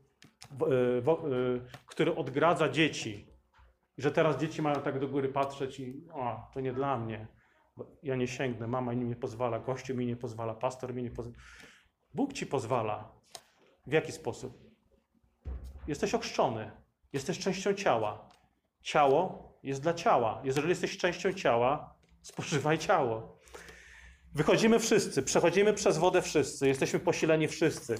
który 1.85 2.15
odgradza 2.15 2.69
dzieci. 2.69 3.27
Że 3.97 4.11
teraz 4.11 4.37
dzieci 4.37 4.61
mają 4.61 4.81
tak 4.81 4.99
do 4.99 5.07
góry 5.07 5.29
patrzeć 5.29 5.79
i 5.79 6.07
o, 6.13 6.49
to 6.53 6.59
nie 6.59 6.73
dla 6.73 6.97
mnie. 6.97 7.27
Ja 8.03 8.15
nie 8.15 8.27
sięgnę, 8.27 8.67
mama 8.67 8.93
mi 8.93 9.05
nie 9.05 9.15
pozwala, 9.15 9.59
gościu 9.59 9.95
mi 9.95 10.05
nie 10.05 10.15
pozwala, 10.15 10.53
pastor 10.53 10.93
mi 10.93 11.03
nie 11.03 11.11
pozwala. 11.11 11.37
Bóg 12.13 12.33
ci 12.33 12.45
pozwala. 12.45 13.11
W 13.87 13.91
jaki 13.91 14.11
sposób? 14.11 14.65
Jesteś 15.87 16.15
ochrzczony, 16.15 16.71
jesteś 17.13 17.39
częścią 17.39 17.73
ciała. 17.73 18.29
Ciało 18.81 19.53
jest 19.63 19.81
dla 19.81 19.93
ciała. 19.93 20.41
Jeżeli 20.43 20.69
jesteś 20.69 20.97
częścią 20.97 21.33
ciała, 21.33 21.95
spożywaj 22.21 22.77
ciało. 22.77 23.39
Wychodzimy 24.33 24.79
wszyscy, 24.79 25.23
przechodzimy 25.23 25.73
przez 25.73 25.97
wodę 25.97 26.21
wszyscy, 26.21 26.67
jesteśmy 26.67 26.99
posileni 26.99 27.47
wszyscy. 27.47 27.95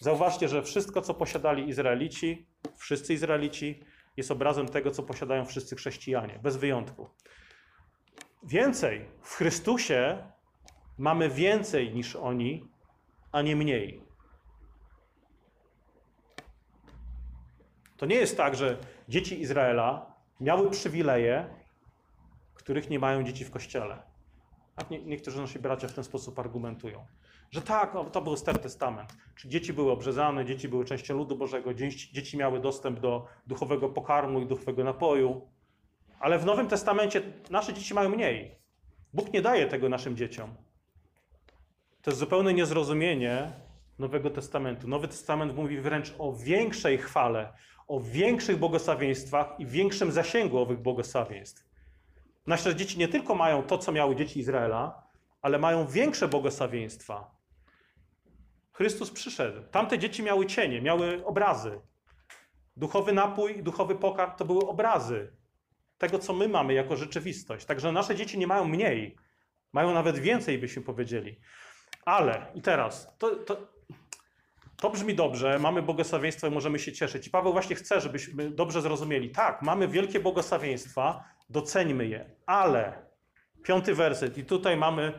Zauważcie, 0.00 0.48
że 0.48 0.62
wszystko, 0.62 1.02
co 1.02 1.14
posiadali 1.14 1.68
Izraelici, 1.68 2.48
wszyscy 2.76 3.14
Izraelici, 3.14 3.82
jest 4.16 4.30
obrazem 4.30 4.68
tego, 4.68 4.90
co 4.90 5.02
posiadają 5.02 5.44
wszyscy 5.44 5.76
chrześcijanie, 5.76 6.40
bez 6.42 6.56
wyjątku. 6.56 7.10
Więcej, 8.42 9.04
w 9.22 9.34
Chrystusie 9.34 10.24
mamy 10.98 11.28
więcej 11.28 11.94
niż 11.94 12.16
oni, 12.16 12.68
a 13.32 13.42
nie 13.42 13.56
mniej. 13.56 14.02
To 17.96 18.06
nie 18.06 18.16
jest 18.16 18.36
tak, 18.36 18.56
że 18.56 18.78
dzieci 19.08 19.40
Izraela 19.40 20.14
miały 20.40 20.70
przywileje, 20.70 21.54
których 22.54 22.90
nie 22.90 22.98
mają 22.98 23.22
dzieci 23.22 23.44
w 23.44 23.50
kościele. 23.50 24.02
Tak 24.76 24.90
nie, 24.90 25.02
niektórzy 25.02 25.40
nasi 25.40 25.58
bracia 25.58 25.88
w 25.88 25.92
ten 25.92 26.04
sposób 26.04 26.38
argumentują. 26.38 27.06
Że 27.50 27.62
tak, 27.62 27.92
to 28.12 28.20
był 28.22 28.36
Stary 28.36 28.58
Testament. 28.58 29.16
Czy 29.34 29.48
dzieci 29.48 29.72
były 29.72 29.92
obrzezane, 29.92 30.44
dzieci 30.44 30.68
były 30.68 30.84
częścią 30.84 31.16
ludu 31.16 31.36
Bożego, 31.36 31.74
dzieci 31.74 32.36
miały 32.36 32.60
dostęp 32.60 33.00
do 33.00 33.26
duchowego 33.46 33.88
pokarmu 33.88 34.40
i 34.40 34.46
duchowego 34.46 34.84
napoju. 34.84 35.48
Ale 36.20 36.38
w 36.38 36.44
Nowym 36.44 36.68
Testamencie 36.68 37.22
nasze 37.50 37.74
dzieci 37.74 37.94
mają 37.94 38.08
mniej. 38.08 38.58
Bóg 39.14 39.32
nie 39.32 39.42
daje 39.42 39.66
tego 39.66 39.88
naszym 39.88 40.16
dzieciom. 40.16 40.54
To 42.02 42.10
jest 42.10 42.20
zupełne 42.20 42.54
niezrozumienie 42.54 43.52
Nowego 43.98 44.30
Testamentu. 44.30 44.88
Nowy 44.88 45.08
Testament 45.08 45.56
mówi 45.56 45.80
wręcz 45.80 46.14
o 46.18 46.32
większej 46.32 46.98
chwale, 46.98 47.52
o 47.88 48.00
większych 48.00 48.58
błogosławieństwach 48.58 49.46
i 49.58 49.66
większym 49.66 50.12
zasięgu 50.12 50.58
owych 50.58 50.78
błogosławieństw. 50.78 51.68
Nasze 52.46 52.76
dzieci 52.76 52.98
nie 52.98 53.08
tylko 53.08 53.34
mają 53.34 53.62
to, 53.62 53.78
co 53.78 53.92
miały 53.92 54.16
dzieci 54.16 54.40
Izraela, 54.40 55.02
ale 55.42 55.58
mają 55.58 55.86
większe 55.86 56.28
błogosławieństwa. 56.28 57.30
Chrystus 58.72 59.10
przyszedł. 59.10 59.62
Tamte 59.70 59.98
dzieci 59.98 60.22
miały 60.22 60.46
cienie, 60.46 60.82
miały 60.82 61.26
obrazy. 61.26 61.80
Duchowy 62.76 63.12
napój, 63.12 63.62
duchowy 63.62 63.94
pokarm 63.94 64.32
to 64.36 64.44
były 64.44 64.68
obrazy 64.68 65.37
tego, 65.98 66.18
co 66.18 66.32
my 66.32 66.48
mamy 66.48 66.74
jako 66.74 66.96
rzeczywistość. 66.96 67.66
Także 67.66 67.92
nasze 67.92 68.16
dzieci 68.16 68.38
nie 68.38 68.46
mają 68.46 68.64
mniej, 68.64 69.16
mają 69.72 69.94
nawet 69.94 70.18
więcej, 70.18 70.58
byśmy 70.58 70.82
powiedzieli. 70.82 71.40
Ale 72.04 72.46
i 72.54 72.62
teraz, 72.62 73.16
to, 73.18 73.36
to, 73.36 73.68
to 74.76 74.90
brzmi 74.90 75.14
dobrze, 75.14 75.58
mamy 75.58 75.82
błogosławieństwo 75.82 76.46
i 76.46 76.50
możemy 76.50 76.78
się 76.78 76.92
cieszyć. 76.92 77.26
I 77.26 77.30
Paweł 77.30 77.52
właśnie 77.52 77.76
chce, 77.76 78.00
żebyśmy 78.00 78.50
dobrze 78.50 78.82
zrozumieli. 78.82 79.30
Tak, 79.30 79.62
mamy 79.62 79.88
wielkie 79.88 80.20
błogosławieństwa, 80.20 81.24
doceńmy 81.50 82.06
je, 82.06 82.30
ale 82.46 83.08
piąty 83.62 83.94
werset, 83.94 84.38
i 84.38 84.44
tutaj 84.44 84.76
mamy, 84.76 85.12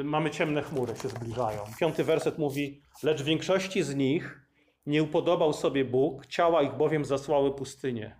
y, 0.00 0.04
mamy 0.04 0.30
ciemne 0.30 0.62
chmury, 0.62 0.96
się 0.96 1.08
zbliżają. 1.08 1.64
Piąty 1.80 2.04
werset 2.04 2.38
mówi: 2.38 2.82
Lecz 3.02 3.22
większości 3.22 3.82
z 3.82 3.94
nich 3.94 4.40
nie 4.86 5.02
upodobał 5.02 5.52
sobie 5.52 5.84
Bóg, 5.84 6.26
ciała 6.26 6.62
ich 6.62 6.72
bowiem 6.72 7.04
zasłały 7.04 7.54
pustynię. 7.54 8.16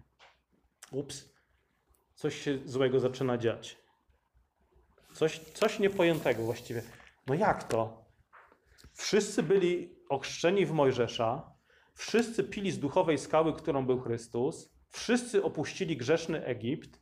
Ups, 0.92 1.34
coś 2.14 2.42
się 2.42 2.59
złego 2.64 3.00
zaczyna 3.00 3.38
dziać. 3.38 3.77
Coś, 5.12 5.38
coś 5.38 5.79
niepojętego 5.79 6.42
właściwie. 6.42 6.83
No 7.27 7.35
jak 7.35 7.64
to? 7.64 8.05
Wszyscy 8.92 9.42
byli 9.42 9.96
ochrzczeni 10.09 10.66
w 10.66 10.72
Mojżesza, 10.72 11.53
wszyscy 11.94 12.44
pili 12.44 12.70
z 12.70 12.79
duchowej 12.79 13.18
skały, 13.18 13.53
którą 13.53 13.87
był 13.87 14.00
Chrystus, 14.00 14.74
wszyscy 14.88 15.44
opuścili 15.44 15.96
grzeszny 15.96 16.44
Egipt, 16.44 17.00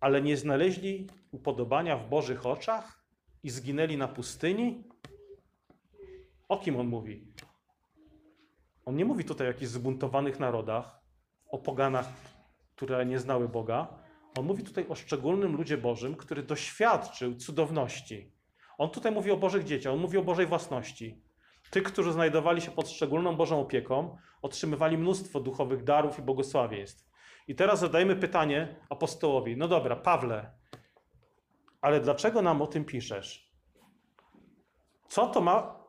ale 0.00 0.22
nie 0.22 0.36
znaleźli 0.36 1.06
upodobania 1.32 1.96
w 1.96 2.08
Bożych 2.08 2.46
oczach? 2.46 2.98
i 3.42 3.50
zginęli 3.50 3.96
na 3.96 4.08
pustyni? 4.08 4.84
O 6.48 6.58
kim 6.58 6.76
on 6.76 6.86
mówi? 6.86 7.34
On 8.84 8.96
nie 8.96 9.04
mówi 9.04 9.24
tutaj 9.24 9.46
o 9.46 9.50
jakichś 9.50 9.70
zbuntowanych 9.70 10.40
narodach, 10.40 11.00
o 11.50 11.58
poganach, 11.58 12.08
które 12.76 13.06
nie 13.06 13.18
znały 13.18 13.48
Boga. 13.48 14.07
On 14.38 14.46
mówi 14.46 14.64
tutaj 14.64 14.86
o 14.88 14.94
szczególnym 14.94 15.56
ludzie 15.56 15.78
Bożym, 15.78 16.16
który 16.16 16.42
doświadczył 16.42 17.34
cudowności. 17.34 18.32
On 18.78 18.90
tutaj 18.90 19.12
mówi 19.12 19.30
o 19.30 19.36
Bożych 19.36 19.64
dzieciach, 19.64 19.92
on 19.92 20.00
mówi 20.00 20.18
o 20.18 20.22
Bożej 20.22 20.46
własności. 20.46 21.22
Tych, 21.70 21.82
którzy 21.82 22.12
znajdowali 22.12 22.60
się 22.60 22.70
pod 22.70 22.90
szczególną 22.90 23.36
Bożą 23.36 23.60
opieką, 23.60 24.16
otrzymywali 24.42 24.98
mnóstwo 24.98 25.40
duchowych 25.40 25.84
darów 25.84 26.18
i 26.18 26.22
błogosławieństw. 26.22 27.08
I 27.48 27.54
teraz 27.54 27.80
zadajmy 27.80 28.16
pytanie 28.16 28.76
apostołowi: 28.90 29.56
No 29.56 29.68
dobra, 29.68 29.96
Pawle, 29.96 30.52
ale 31.80 32.00
dlaczego 32.00 32.42
nam 32.42 32.62
o 32.62 32.66
tym 32.66 32.84
piszesz? 32.84 33.52
Co 35.08 35.26
to 35.26 35.40
ma 35.40 35.84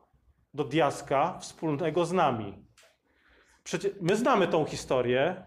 do 0.54 0.64
diaska 0.64 1.38
wspólnego 1.38 2.04
z 2.04 2.12
nami? 2.12 2.66
My 4.00 4.16
znamy 4.16 4.48
tą 4.48 4.64
historię 4.64 5.44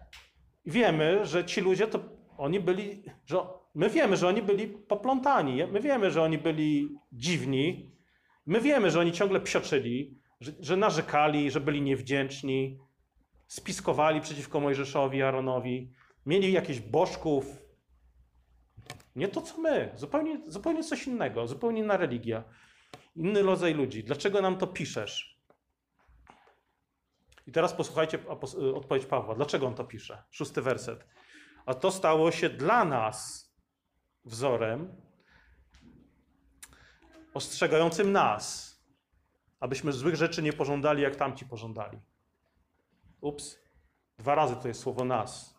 i 0.64 0.70
wiemy, 0.70 1.26
że 1.26 1.44
ci 1.44 1.60
ludzie 1.60 1.86
to 1.86 2.14
oni 2.38 2.60
byli, 2.60 3.04
że 3.26 3.36
my 3.74 3.90
wiemy, 3.90 4.16
że 4.16 4.28
oni 4.28 4.42
byli 4.42 4.68
poplątani, 4.68 5.66
my 5.66 5.80
wiemy, 5.80 6.10
że 6.10 6.22
oni 6.22 6.38
byli 6.38 6.88
dziwni, 7.12 7.92
my 8.46 8.60
wiemy, 8.60 8.90
że 8.90 9.00
oni 9.00 9.12
ciągle 9.12 9.40
psioczyli, 9.40 10.18
że, 10.40 10.52
że 10.60 10.76
narzekali, 10.76 11.50
że 11.50 11.60
byli 11.60 11.82
niewdzięczni, 11.82 12.78
spiskowali 13.46 14.20
przeciwko 14.20 14.60
Mojżeszowi, 14.60 15.22
Aaronowi, 15.22 15.92
mieli 16.26 16.52
jakichś 16.52 16.80
bożków. 16.80 17.46
Nie 19.16 19.28
to, 19.28 19.40
co 19.40 19.60
my, 19.60 19.92
zupełnie, 19.94 20.40
zupełnie 20.46 20.84
coś 20.84 21.06
innego, 21.06 21.46
zupełnie 21.46 21.80
inna 21.80 21.96
religia, 21.96 22.44
inny 23.16 23.42
rodzaj 23.42 23.74
ludzi. 23.74 24.04
Dlaczego 24.04 24.42
nam 24.42 24.56
to 24.56 24.66
piszesz? 24.66 25.40
I 27.46 27.52
teraz 27.52 27.72
posłuchajcie 27.72 28.18
apos- 28.18 28.74
odpowiedź 28.76 29.06
Pawła. 29.06 29.34
Dlaczego 29.34 29.66
on 29.66 29.74
to 29.74 29.84
pisze? 29.84 30.22
Szósty 30.30 30.62
werset. 30.62 31.06
A 31.66 31.74
to 31.74 31.90
stało 31.90 32.30
się 32.30 32.48
dla 32.48 32.84
nas 32.84 33.50
wzorem 34.24 35.04
ostrzegającym 37.34 38.12
nas, 38.12 38.74
abyśmy 39.60 39.92
złych 39.92 40.16
rzeczy 40.16 40.42
nie 40.42 40.52
pożądali, 40.52 41.02
jak 41.02 41.16
tamci 41.16 41.46
pożądali. 41.46 41.98
Ups, 43.20 43.58
dwa 44.18 44.34
razy 44.34 44.56
to 44.56 44.68
jest 44.68 44.80
słowo 44.80 45.04
nas. 45.04 45.54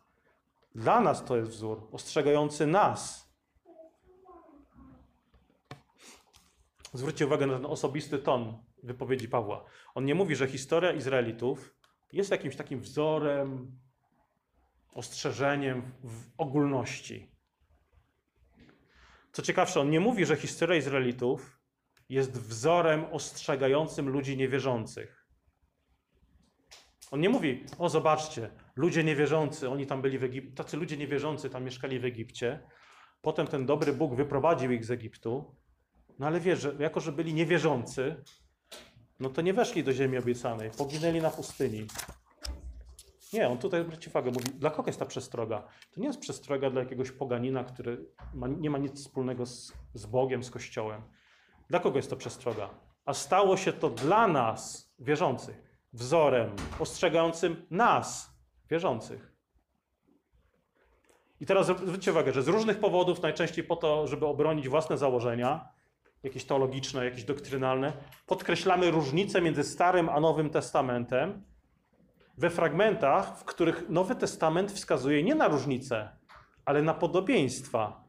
Dla 0.75 0.99
nas 0.99 1.25
to 1.25 1.37
jest 1.37 1.51
wzór, 1.51 1.87
ostrzegający 1.91 2.67
nas. 2.67 3.25
Zwróćcie 6.93 7.25
uwagę 7.25 7.47
na 7.47 7.53
ten 7.53 7.65
osobisty 7.65 8.19
ton 8.19 8.63
wypowiedzi 8.83 9.29
Pawła. 9.29 9.65
On 9.95 10.05
nie 10.05 10.15
mówi, 10.15 10.35
że 10.35 10.47
historia 10.47 10.91
Izraelitów 10.91 11.75
jest 12.13 12.31
jakimś 12.31 12.55
takim 12.55 12.79
wzorem, 12.79 13.79
ostrzeżeniem 14.95 15.91
w 16.03 16.23
ogólności. 16.37 17.31
Co 19.31 19.41
ciekawsze, 19.41 19.81
on 19.81 19.89
nie 19.89 19.99
mówi, 19.99 20.25
że 20.25 20.35
historia 20.35 20.77
Izraelitów 20.77 21.59
jest 22.09 22.31
wzorem 22.31 23.05
ostrzegającym 23.05 24.09
ludzi 24.09 24.37
niewierzących. 24.37 25.25
On 27.11 27.19
nie 27.19 27.29
mówi, 27.29 27.65
o 27.77 27.89
zobaczcie, 27.89 28.49
ludzie 28.75 29.03
niewierzący, 29.03 29.69
oni 29.69 29.85
tam 29.85 30.01
byli 30.01 30.19
w 30.19 30.23
Egipcie, 30.23 30.55
tacy 30.55 30.77
ludzie 30.77 30.97
niewierzący 30.97 31.49
tam 31.49 31.63
mieszkali 31.63 31.99
w 31.99 32.05
Egipcie. 32.05 32.59
Potem 33.21 33.47
ten 33.47 33.65
dobry 33.65 33.93
Bóg 33.93 34.15
wyprowadził 34.15 34.71
ich 34.71 34.85
z 34.85 34.91
Egiptu. 34.91 35.55
No 36.19 36.27
ale 36.27 36.39
wiesz, 36.39 36.59
że 36.59 36.75
jako 36.79 36.99
że 36.99 37.11
byli 37.11 37.33
niewierzący, 37.33 38.23
no 39.19 39.29
to 39.29 39.41
nie 39.41 39.53
weszli 39.53 39.83
do 39.83 39.93
ziemi 39.93 40.17
obiecanej, 40.17 40.71
poginęli 40.71 41.21
na 41.21 41.29
pustyni. 41.29 41.87
Nie, 43.35 43.49
on 43.49 43.57
tutaj, 43.57 43.83
zwróćcie 43.83 44.09
uwagę, 44.09 44.31
mówi, 44.31 44.49
dla 44.49 44.69
kogo 44.69 44.89
jest 44.89 44.99
ta 44.99 45.05
przestroga? 45.05 45.63
To 45.91 46.01
nie 46.01 46.07
jest 46.07 46.19
przestroga 46.19 46.69
dla 46.69 46.81
jakiegoś 46.81 47.11
poganina, 47.11 47.63
który 47.63 48.05
ma, 48.33 48.47
nie 48.47 48.69
ma 48.69 48.77
nic 48.77 49.01
wspólnego 49.01 49.45
z, 49.45 49.73
z 49.93 50.05
Bogiem, 50.05 50.43
z 50.43 50.51
Kościołem. 50.51 51.01
Dla 51.69 51.79
kogo 51.79 51.97
jest 51.97 52.09
to 52.09 52.15
przestroga? 52.15 52.69
A 53.05 53.13
stało 53.13 53.57
się 53.57 53.73
to 53.73 53.89
dla 53.89 54.27
nas, 54.27 54.93
wierzących, 54.99 55.79
wzorem 55.93 56.51
ostrzegającym 56.79 57.65
nas, 57.71 58.29
wierzących. 58.69 59.33
I 61.39 61.45
teraz 61.45 61.65
zwróćcie 61.65 62.11
uwagę, 62.11 62.31
że 62.31 62.43
z 62.43 62.47
różnych 62.47 62.79
powodów, 62.79 63.21
najczęściej 63.21 63.63
po 63.63 63.75
to, 63.75 64.07
żeby 64.07 64.25
obronić 64.25 64.69
własne 64.69 64.97
założenia, 64.97 65.69
jakieś 66.23 66.45
teologiczne, 66.45 67.05
jakieś 67.05 67.23
doktrynalne, 67.23 67.93
podkreślamy 68.25 68.91
różnicę 68.91 69.41
między 69.41 69.63
Starym 69.63 70.09
a 70.09 70.19
Nowym 70.19 70.49
Testamentem 70.49 71.43
we 72.37 72.49
fragmentach, 72.49 73.37
w 73.39 73.43
których 73.43 73.89
Nowy 73.89 74.15
Testament 74.15 74.71
wskazuje 74.71 75.23
nie 75.23 75.35
na 75.35 75.47
różnicę, 75.47 76.09
ale 76.65 76.81
na 76.81 76.93
podobieństwa. 76.93 78.03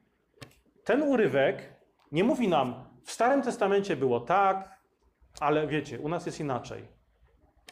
Ten 0.85 1.03
urywek 1.03 1.77
nie 2.13 2.25
mówi 2.25 2.49
nam, 2.49 2.87
w 3.05 3.13
Starym 3.13 3.43
Testamencie 3.43 3.97
było 3.97 4.21
tak, 4.21 4.81
ale 5.41 5.67
wiecie, 5.67 6.01
u 6.01 6.09
nas 6.09 6.27
jest 6.27 6.41
inaczej. 6.41 6.89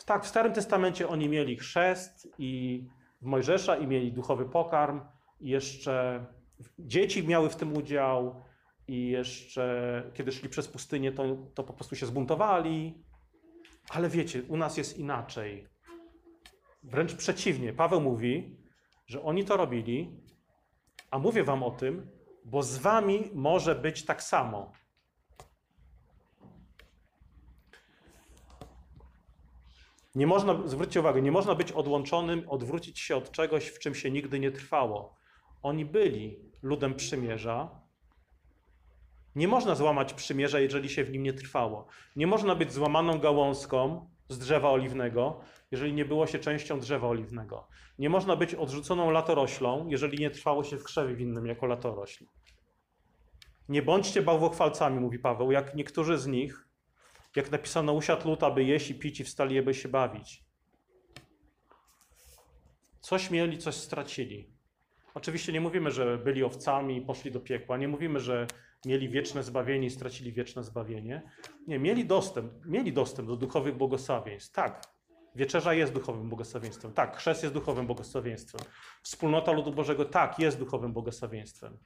Tak, 0.07 0.25
w 0.25 0.29
Starym 0.29 0.53
Testamencie 0.53 1.09
oni 1.09 1.29
mieli 1.29 1.57
chrzest 1.57 2.29
i 2.39 2.85
Mojżesza 3.21 3.77
i 3.77 3.87
mieli 3.87 4.13
duchowy 4.13 4.45
pokarm 4.45 5.01
i 5.41 5.49
jeszcze 5.49 6.27
dzieci 6.79 7.27
miały 7.27 7.51
w 7.51 7.57
tym 7.57 7.77
udział 7.77 8.43
i 8.89 9.09
jeszcze 9.09 10.03
kiedy 10.15 10.33
szli 10.33 10.49
przez 10.49 10.69
pustynię, 10.69 11.13
to, 11.13 11.25
to 11.55 11.65
po 11.65 11.73
prostu 11.73 11.97
się 11.97 12.07
zbuntowali. 12.07 13.05
Ale 13.91 14.09
wiecie, 14.09 14.43
u 14.49 14.57
nas 14.57 14.77
jest 14.77 14.99
inaczej. 14.99 15.74
Wręcz 16.85 17.15
przeciwnie. 17.15 17.73
Paweł 17.73 18.01
mówi, 18.01 18.57
że 19.07 19.23
oni 19.23 19.45
to 19.45 19.57
robili, 19.57 20.21
a 21.11 21.19
mówię 21.19 21.45
wam 21.45 21.63
o 21.63 21.71
tym, 21.71 22.11
bo 22.45 22.63
z 22.63 22.79
wami 22.79 23.31
może 23.35 23.75
być 23.75 24.05
tak 24.05 24.23
samo. 24.23 24.73
Nie 30.15 30.27
można, 30.27 30.69
zwróćcie 30.69 31.01
uwagę, 31.01 31.23
nie 31.23 31.33
można 31.33 31.55
być 31.55 31.73
odłączonym, 31.73 32.49
odwrócić 32.49 33.01
się 33.01 33.17
od 33.17 33.31
czegoś, 33.31 33.67
w 33.67 33.79
czym 33.79 33.95
się 33.95 34.11
nigdy 34.11 34.41
nie 34.41 34.51
trwało. 34.51 35.15
Oni 35.63 35.85
byli 35.85 36.39
ludem 36.63 36.95
przymierza. 36.95 37.71
Nie 39.35 39.49
można 39.49 39.75
złamać 39.75 40.15
przymierza, 40.15 40.61
jeżeli 40.61 40.89
się 40.89 41.05
w 41.05 41.11
nim 41.11 41.23
nie 41.23 41.33
trwało. 41.33 41.87
Nie 42.17 42.27
można 42.27 42.55
być 42.55 42.73
złamaną 42.73 43.19
gałązką 43.19 44.11
z 44.29 44.39
drzewa 44.39 44.71
oliwnego, 44.71 45.41
jeżeli 45.71 45.93
nie 45.93 46.05
było 46.05 46.27
się 46.27 46.39
częścią 46.39 46.81
drzewa 46.81 47.09
oliwnego. 47.09 47.69
Nie 47.99 48.11
można 48.11 48.37
być 48.37 48.55
odrzuconą 48.55 49.11
latoroślą, 49.11 49.87
jeżeli 49.89 50.19
nie 50.19 50.31
trwało 50.31 50.65
się 50.65 50.77
w 50.77 50.85
krzewie 50.85 51.15
winnym 51.15 51.47
jako 51.47 51.67
latorośl. 51.67 52.25
Nie 53.69 53.83
bądźcie 53.83 54.23
bałwochwalcami, 54.23 55.01
mówi 55.01 55.19
Paweł, 55.19 55.53
jak 55.53 55.75
niektórzy 55.75 56.19
z 56.19 56.27
nich, 56.27 56.69
jak 57.37 57.51
napisano, 57.51 57.93
usiadł 57.93 58.29
lud, 58.29 58.43
aby 58.43 58.65
jeść 58.65 58.91
i 58.91 58.95
pić 58.95 59.21
i 59.21 59.25
wstali, 59.25 59.59
aby 59.59 59.75
się 59.75 59.89
bawić. 59.89 60.45
Coś 63.01 63.31
mieli, 63.31 63.59
coś 63.59 63.75
stracili. 63.75 64.55
Oczywiście 65.15 65.53
nie 65.53 65.61
mówimy, 65.61 65.91
że 65.91 66.19
byli 66.19 66.45
owcami 66.45 66.97
i 66.97 67.03
poszli 67.03 67.31
do 67.31 67.41
piekła. 67.41 67.77
Nie 67.77 67.89
mówimy, 67.89 68.21
że 68.21 68.47
mieli 68.87 69.09
wieczne 69.09 69.43
zbawienie 69.43 69.87
i 69.87 69.91
stracili 69.91 70.33
wieczne 70.33 70.65
zbawienie. 70.65 71.23
Nie, 71.67 71.79
mieli 71.79 72.07
dostęp, 72.07 72.53
mieli 72.67 72.93
dostęp 72.93 73.29
do 73.29 73.37
duchowych 73.37 73.77
błogosławieństw. 73.77 74.53
Tak, 74.53 74.94
wieczerza 75.35 75.75
jest 75.75 75.93
duchowym 75.93 76.29
błogosławieństwem. 76.29 76.93
Tak, 76.93 77.17
chrzest 77.17 77.43
jest 77.43 77.55
duchowym 77.55 77.87
błogosławieństwem. 77.87 78.61
Wspólnota 79.03 79.53
ludu 79.53 79.73
Bożego, 79.73 80.05
tak, 80.05 80.39
jest 80.39 80.59
duchowym 80.59 80.93
błogosławieństwem. 80.93 81.79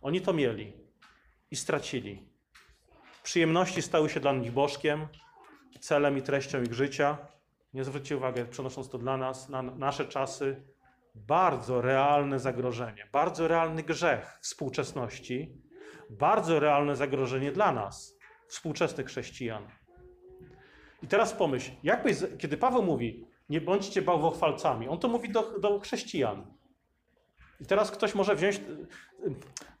Oni 0.00 0.20
to 0.20 0.32
mieli 0.32 0.72
i 1.50 1.56
stracili. 1.56 2.28
Przyjemności 3.22 3.82
stały 3.82 4.10
się 4.10 4.20
dla 4.20 4.32
nich 4.32 4.52
bożkiem, 4.52 5.08
celem 5.80 6.18
i 6.18 6.22
treścią 6.22 6.62
ich 6.62 6.74
życia. 6.74 7.18
Nie 7.74 7.84
zwróćcie 7.84 8.16
uwagi, 8.16 8.44
przenosząc 8.50 8.88
to 8.88 8.98
dla 8.98 9.16
nas, 9.16 9.48
na 9.48 9.62
nasze 9.62 10.06
czasy, 10.06 10.62
bardzo 11.14 11.80
realne 11.80 12.38
zagrożenie, 12.38 13.08
bardzo 13.12 13.48
realny 13.48 13.82
grzech 13.82 14.38
współczesności, 14.40 15.62
bardzo 16.10 16.60
realne 16.60 16.96
zagrożenie 16.96 17.52
dla 17.52 17.72
nas, 17.72 18.18
współczesnych 18.48 19.06
chrześcijan. 19.06 19.68
I 21.02 21.06
teraz 21.06 21.32
pomyśl, 21.32 21.70
jakbyś, 21.82 22.16
kiedy 22.38 22.56
Paweł 22.56 22.82
mówi, 22.82 23.26
nie 23.48 23.60
bądźcie 23.60 24.02
bałwochwalcami, 24.02 24.88
on 24.88 24.98
to 24.98 25.08
mówi 25.08 25.32
do, 25.32 25.58
do 25.58 25.80
chrześcijan. 25.80 26.54
I 27.60 27.66
teraz 27.66 27.90
ktoś 27.90 28.14
może 28.14 28.36
wziąć, 28.36 28.60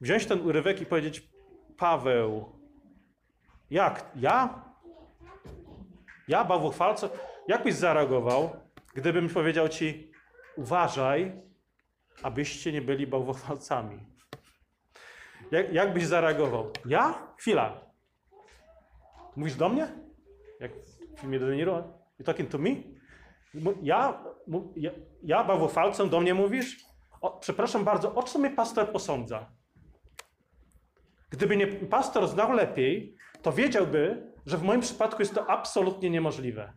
wziąć 0.00 0.26
ten 0.26 0.40
urywek 0.40 0.80
i 0.80 0.86
powiedzieć, 0.86 1.28
Paweł, 1.76 2.52
jak? 3.70 4.10
Ja? 4.16 4.64
Ja, 6.28 6.44
bałwochwalco? 6.44 7.10
Jak 7.48 7.62
byś 7.62 7.74
zareagował, 7.74 8.50
gdybym 8.94 9.28
powiedział 9.28 9.68
ci, 9.68 10.12
uważaj, 10.56 11.42
abyście 12.22 12.72
nie 12.72 12.82
byli 12.82 13.06
bałwochwalcami? 13.06 14.06
Jak, 15.50 15.72
jak 15.72 15.92
byś 15.92 16.06
zareagował? 16.06 16.72
Ja? 16.86 17.34
Chwila. 17.36 17.80
Mówisz 19.36 19.54
do 19.54 19.68
mnie? 19.68 19.88
Jak 20.60 20.72
filmie 21.20 21.38
De 21.38 21.56
Niro? 21.56 21.84
You 22.18 22.24
talking 22.24 22.50
to 22.50 22.58
me? 22.58 22.70
Ja, 23.82 24.24
ja, 24.76 24.90
ja 25.22 25.44
do 26.10 26.20
mnie 26.20 26.34
mówisz? 26.34 26.76
O, 27.20 27.30
przepraszam 27.30 27.84
bardzo, 27.84 28.14
o 28.14 28.22
co 28.22 28.38
mnie 28.38 28.50
pastor 28.50 28.92
posądza? 28.92 29.50
Gdyby 31.30 31.56
nie 31.56 31.66
pastor 31.66 32.28
znał 32.28 32.52
lepiej, 32.52 33.16
to 33.42 33.52
wiedziałby, 33.52 34.32
że 34.46 34.58
w 34.58 34.62
moim 34.62 34.80
przypadku 34.80 35.22
jest 35.22 35.34
to 35.34 35.50
absolutnie 35.50 36.10
niemożliwe. 36.10 36.72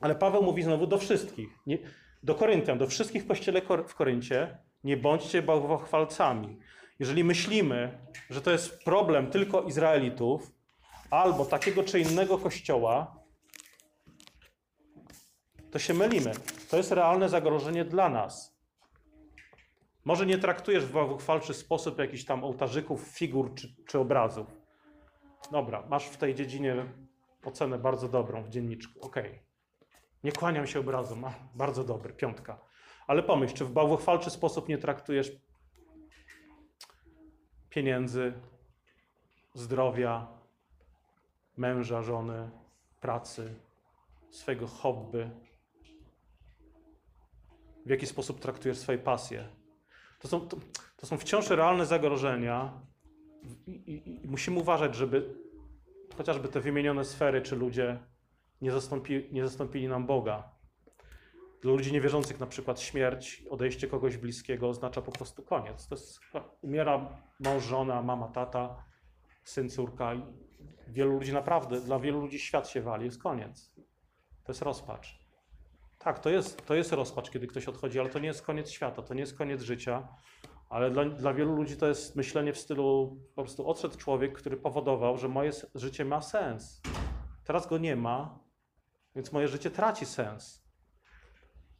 Ale 0.00 0.14
Paweł 0.14 0.42
mówi 0.42 0.62
znowu 0.62 0.86
do 0.86 0.98
wszystkich, 0.98 1.48
nie, 1.66 1.78
do 2.22 2.34
Koryntian, 2.34 2.78
do 2.78 2.86
wszystkich 2.86 3.24
w 3.24 3.28
kościele 3.28 3.62
w 3.86 3.94
Koryncie, 3.94 4.58
nie 4.84 4.96
bądźcie 4.96 5.42
bałwochwalcami. 5.42 6.58
Jeżeli 6.98 7.24
myślimy, 7.24 7.98
że 8.30 8.40
to 8.42 8.50
jest 8.50 8.84
problem 8.84 9.30
tylko 9.30 9.62
Izraelitów, 9.62 10.52
albo 11.10 11.44
takiego 11.44 11.82
czy 11.82 12.00
innego 12.00 12.38
kościoła, 12.38 13.20
to 15.70 15.78
się 15.78 15.94
mylimy. 15.94 16.32
To 16.70 16.76
jest 16.76 16.92
realne 16.92 17.28
zagrożenie 17.28 17.84
dla 17.84 18.08
nas. 18.08 18.60
Może 20.04 20.26
nie 20.26 20.38
traktujesz 20.38 20.86
w 20.86 20.92
bałwochwalczy 20.92 21.54
sposób 21.54 21.98
jakichś 21.98 22.24
tam 22.24 22.44
ołtarzyków, 22.44 23.00
figur 23.02 23.54
czy, 23.54 23.74
czy 23.86 23.98
obrazów. 23.98 24.46
Dobra, 25.52 25.86
masz 25.88 26.06
w 26.06 26.16
tej 26.16 26.34
dziedzinie 26.34 26.86
ocenę 27.44 27.78
bardzo 27.78 28.08
dobrą 28.08 28.42
w 28.42 28.48
dzienniczku. 28.48 29.00
Okej. 29.00 29.42
Nie 30.24 30.32
kłaniam 30.32 30.66
się 30.66 30.80
obrazom, 30.80 31.24
bardzo 31.54 31.84
dobry, 31.84 32.14
piątka. 32.14 32.60
Ale 33.06 33.22
pomyśl, 33.22 33.54
czy 33.54 33.64
w 33.64 33.72
bałwochwalczy 33.72 34.30
sposób 34.30 34.68
nie 34.68 34.78
traktujesz 34.78 35.32
pieniędzy, 37.70 38.32
zdrowia, 39.54 40.39
męża, 41.60 42.02
żony, 42.02 42.50
pracy, 43.00 43.54
swojego 44.30 44.66
hobby? 44.66 45.30
W 47.86 47.90
jaki 47.90 48.06
sposób 48.06 48.40
traktujesz 48.40 48.78
swoje 48.78 48.98
pasje? 48.98 49.48
To 50.18 50.28
są, 50.28 50.48
to, 50.48 50.56
to 50.96 51.06
są 51.06 51.18
wciąż 51.18 51.50
realne 51.50 51.86
zagrożenia 51.86 52.80
i, 53.66 53.70
i, 53.70 54.24
i 54.24 54.28
musimy 54.28 54.58
uważać, 54.58 54.94
żeby 54.94 55.34
chociażby 56.16 56.48
te 56.48 56.60
wymienione 56.60 57.04
sfery 57.04 57.42
czy 57.42 57.56
ludzie 57.56 57.98
nie, 58.60 58.72
zastąpi, 58.72 59.28
nie 59.32 59.44
zastąpili 59.44 59.88
nam 59.88 60.06
Boga. 60.06 60.60
Dla 61.62 61.72
ludzi 61.72 61.92
niewierzących 61.92 62.40
na 62.40 62.46
przykład 62.46 62.80
śmierć, 62.80 63.44
odejście 63.50 63.88
kogoś 63.88 64.16
bliskiego 64.16 64.68
oznacza 64.68 65.02
po 65.02 65.12
prostu 65.12 65.42
koniec. 65.42 65.88
To 65.88 65.94
jest, 65.94 66.20
umiera 66.62 67.22
mąż, 67.40 67.64
żona, 67.64 68.02
mama, 68.02 68.28
tata, 68.28 68.84
syn, 69.44 69.70
córka. 69.70 70.12
Wielu 70.88 71.12
ludzi 71.12 71.32
naprawdę, 71.32 71.80
dla 71.80 71.98
wielu 71.98 72.20
ludzi 72.20 72.38
świat 72.38 72.68
się 72.68 72.82
wali, 72.82 73.04
jest 73.04 73.22
koniec. 73.22 73.72
To 74.44 74.52
jest 74.52 74.62
rozpacz. 74.62 75.20
Tak, 75.98 76.18
to 76.18 76.30
jest, 76.30 76.66
to 76.66 76.74
jest 76.74 76.92
rozpacz, 76.92 77.30
kiedy 77.30 77.46
ktoś 77.46 77.68
odchodzi, 77.68 78.00
ale 78.00 78.10
to 78.10 78.18
nie 78.18 78.26
jest 78.26 78.42
koniec 78.42 78.70
świata, 78.70 79.02
to 79.02 79.14
nie 79.14 79.20
jest 79.20 79.38
koniec 79.38 79.62
życia. 79.62 80.08
Ale 80.68 80.90
dla, 80.90 81.04
dla 81.04 81.34
wielu 81.34 81.54
ludzi 81.54 81.76
to 81.76 81.86
jest 81.86 82.16
myślenie 82.16 82.52
w 82.52 82.58
stylu 82.58 83.16
po 83.34 83.42
prostu 83.42 83.68
odszedł 83.68 83.96
człowiek, 83.96 84.38
który 84.38 84.56
powodował, 84.56 85.18
że 85.18 85.28
moje 85.28 85.50
życie 85.74 86.04
ma 86.04 86.22
sens. 86.22 86.82
Teraz 87.44 87.66
go 87.66 87.78
nie 87.78 87.96
ma, 87.96 88.38
więc 89.14 89.32
moje 89.32 89.48
życie 89.48 89.70
traci 89.70 90.06
sens. 90.06 90.64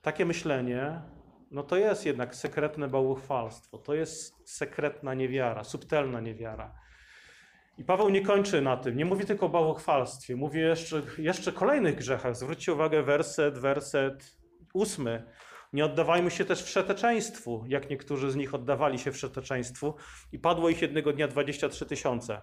Takie 0.03 0.25
myślenie, 0.25 1.03
no 1.51 1.63
to 1.63 1.77
jest 1.77 2.07
jednak 2.07 2.35
sekretne 2.35 2.89
bałwochwalstwo, 2.89 3.79
to 3.79 3.95
jest 3.95 4.51
sekretna 4.51 5.15
niewiara, 5.15 5.65
subtelna 5.65 6.21
niewiara. 6.21 6.75
I 7.81 7.85
Paweł 7.85 8.09
nie 8.09 8.23
kończy 8.23 8.63
na 8.63 8.77
tym, 8.77 8.97
nie 8.97 9.05
mówi 9.05 9.25
tylko 9.25 9.47
o 9.47 9.49
bałwochwalstwie, 9.49 10.37
mówi 10.37 10.61
jeszcze, 10.61 11.03
jeszcze 11.19 11.53
kolejnych 11.53 11.97
grzechach. 11.97 12.37
Zwróćcie 12.37 12.73
uwagę, 12.73 13.03
werset, 13.03 13.59
werset 13.59 14.37
ósmy. 14.75 15.25
Nie 15.73 15.85
oddawajmy 15.85 16.31
się 16.31 16.45
też 16.45 16.63
wszeteczeństwu, 16.63 17.65
jak 17.69 17.91
niektórzy 17.91 18.31
z 18.31 18.37
nich 18.37 18.55
oddawali 18.55 18.99
się 18.99 19.13
wszeteczeństwu 19.13 19.95
i 20.33 20.39
padło 20.39 20.69
ich 20.69 20.83
jednego 20.83 21.13
dnia 21.13 21.29
23 21.29 21.87
tysiące. 21.87 22.41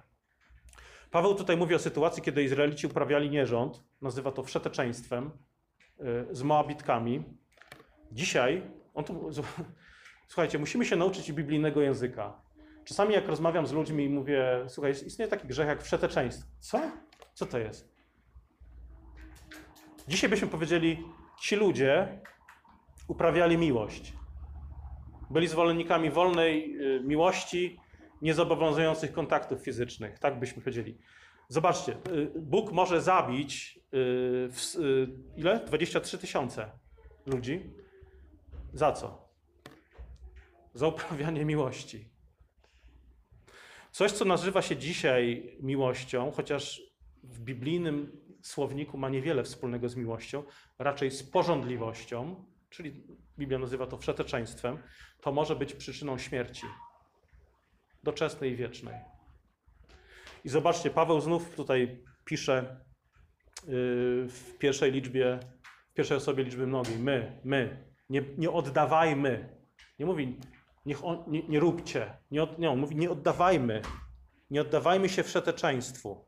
Paweł 1.12 1.36
tutaj 1.36 1.58
mówi 1.58 1.76
o 1.76 1.80
sytuacji, 1.80 2.24
kiedy 2.24 2.44
Izraelici 2.44 2.88
uprawiali 2.88 3.30
nierząd, 3.30 3.84
nazywa 4.02 4.32
to 4.32 4.44
wszeteczeństwem, 4.44 5.32
y, 6.32 6.36
z 6.36 6.44
Moabitkami. 6.44 7.24
Dzisiaj, 8.12 8.62
on 8.94 9.04
tu, 9.04 9.30
słuchajcie, 10.28 10.60
musimy 10.60 10.86
się 10.86 10.96
nauczyć 10.96 11.32
biblijnego 11.32 11.82
języka. 11.82 12.47
Czasami 12.88 13.14
jak 13.14 13.28
rozmawiam 13.28 13.68
z 13.68 13.72
ludźmi 13.72 14.06
i 14.06 14.10
mówię, 14.10 14.66
słuchaj, 14.68 14.92
istnieje 14.92 15.32
taki 15.32 15.48
grzech 15.48 15.68
jak 15.68 15.84
wszeteczeństwo. 15.84 16.50
Co? 16.60 16.82
Co 17.34 17.46
to 17.46 17.60
jest? 17.60 17.94
Dzisiaj 20.08 20.30
byśmy 20.30 20.48
powiedzieli, 20.48 21.04
ci 21.40 21.56
ludzie 21.56 22.20
uprawiali 23.08 23.58
miłość. 23.58 24.14
Byli 25.30 25.48
zwolennikami 25.48 26.10
wolnej 26.12 26.78
y, 26.82 27.04
miłości, 27.04 27.80
niezobowiązujących 28.22 29.14
kontaktów 29.14 29.62
fizycznych. 29.62 30.20
Tak 30.20 30.40
byśmy 30.40 30.62
powiedzieli. 30.62 30.98
Zobaczcie, 31.50 31.94
y, 31.94 32.32
Bóg 32.40 32.72
może 32.72 33.02
zabić 33.02 33.78
y, 33.78 33.82
w, 34.52 34.76
ile? 35.36 35.60
23 35.66 36.18
tysiące 36.18 36.72
ludzi. 37.26 37.74
Za 38.74 38.92
co? 38.92 39.30
Za 40.74 40.88
uprawianie 40.88 41.46
miłości. 41.46 42.17
Coś, 43.92 44.12
co 44.12 44.26
nazywa 44.26 44.62
się 44.62 44.78
dzisiaj 44.78 45.58
miłością, 45.62 46.32
chociaż 46.32 46.82
w 47.24 47.40
biblijnym 47.40 48.22
słowniku 48.42 48.98
ma 48.98 49.10
niewiele 49.10 49.44
wspólnego 49.44 49.90
z 49.90 49.96
miłością, 49.96 50.44
raczej 50.80 51.12
z 51.12 51.24
porządliwością, 51.24 52.46
czyli 52.70 53.04
Biblia 53.40 53.60
nazywa 53.60 53.88
to 53.88 53.98
wszeteczeństwem, 53.98 54.78
to 55.22 55.32
może 55.32 55.56
być 55.56 55.74
przyczyną 55.74 56.18
śmierci 56.18 56.66
doczesnej 58.04 58.52
i 58.52 58.56
wiecznej. 58.56 58.96
I 60.46 60.50
zobaczcie, 60.50 60.90
Paweł 60.90 61.22
znów 61.22 61.56
tutaj 61.56 62.04
pisze 62.26 62.86
yy, 63.68 63.72
w 64.28 64.56
pierwszej 64.60 64.92
liczbie, 64.92 65.40
w 65.92 65.94
pierwszej 65.94 66.18
osobie 66.18 66.44
liczby 66.44 66.68
mnogiej. 66.68 67.00
My, 67.00 67.42
my. 67.44 67.88
Nie, 68.10 68.24
nie 68.38 68.52
oddawajmy. 68.52 69.58
Nie 70.00 70.06
mówi, 70.06 70.40
niech 70.88 71.06
on, 71.06 71.24
nie, 71.28 71.44
nie 71.44 71.60
róbcie. 71.60 72.18
Nie, 72.32 72.44
od, 72.44 72.60
nie, 72.60 72.72
on 72.72 72.80
mówi, 72.80 72.96
nie 72.96 73.12
oddawajmy. 73.12 73.82
Nie 74.52 74.62
oddawajmy 74.62 75.10
się 75.10 75.24
wszeteczeństwu. 75.24 76.26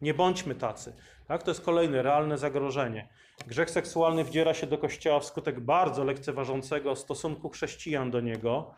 Nie 0.00 0.14
bądźmy 0.14 0.54
tacy. 0.54 0.96
Tak? 1.28 1.42
To 1.42 1.50
jest 1.50 1.64
kolejne 1.64 2.02
realne 2.02 2.38
zagrożenie. 2.38 3.08
Grzech 3.46 3.70
seksualny 3.70 4.24
wdziera 4.24 4.54
się 4.54 4.66
do 4.66 4.78
kościoła 4.78 5.20
wskutek 5.20 5.60
bardzo 5.60 6.04
lekceważącego 6.04 6.96
stosunku 6.96 7.50
chrześcijan 7.50 8.10
do 8.10 8.20
niego. 8.20 8.74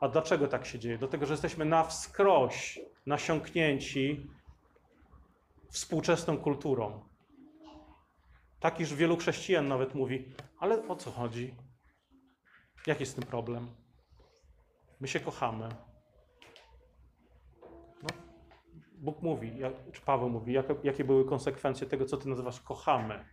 A 0.00 0.08
dlaczego 0.08 0.48
tak 0.48 0.66
się 0.66 0.78
dzieje? 0.78 0.98
Dlatego, 0.98 1.26
że 1.26 1.32
jesteśmy 1.32 1.64
na 1.64 1.84
wskroś 1.84 2.78
nasiąknięci 3.06 4.26
współczesną 5.70 6.38
kulturą. 6.38 7.04
Tak, 8.60 8.80
iż 8.80 8.94
wielu 8.94 9.16
chrześcijan 9.16 9.68
nawet 9.68 9.94
mówi, 9.94 10.32
ale 10.58 10.88
o 10.88 10.96
co 10.96 11.10
chodzi? 11.10 11.54
Jaki 12.86 13.02
jest 13.02 13.16
ten 13.16 13.26
problem? 13.26 13.85
My 15.00 15.08
się 15.08 15.20
kochamy. 15.20 15.68
No, 18.02 18.08
Bóg 18.92 19.22
mówi, 19.22 19.58
jak, 19.58 19.72
czy 19.92 20.00
Paweł 20.00 20.30
mówi, 20.30 20.52
jakie, 20.52 20.74
jakie 20.82 21.04
były 21.04 21.24
konsekwencje 21.24 21.86
tego, 21.86 22.04
co 22.04 22.16
ty 22.16 22.28
nazywasz 22.28 22.60
kochamy. 22.60 23.24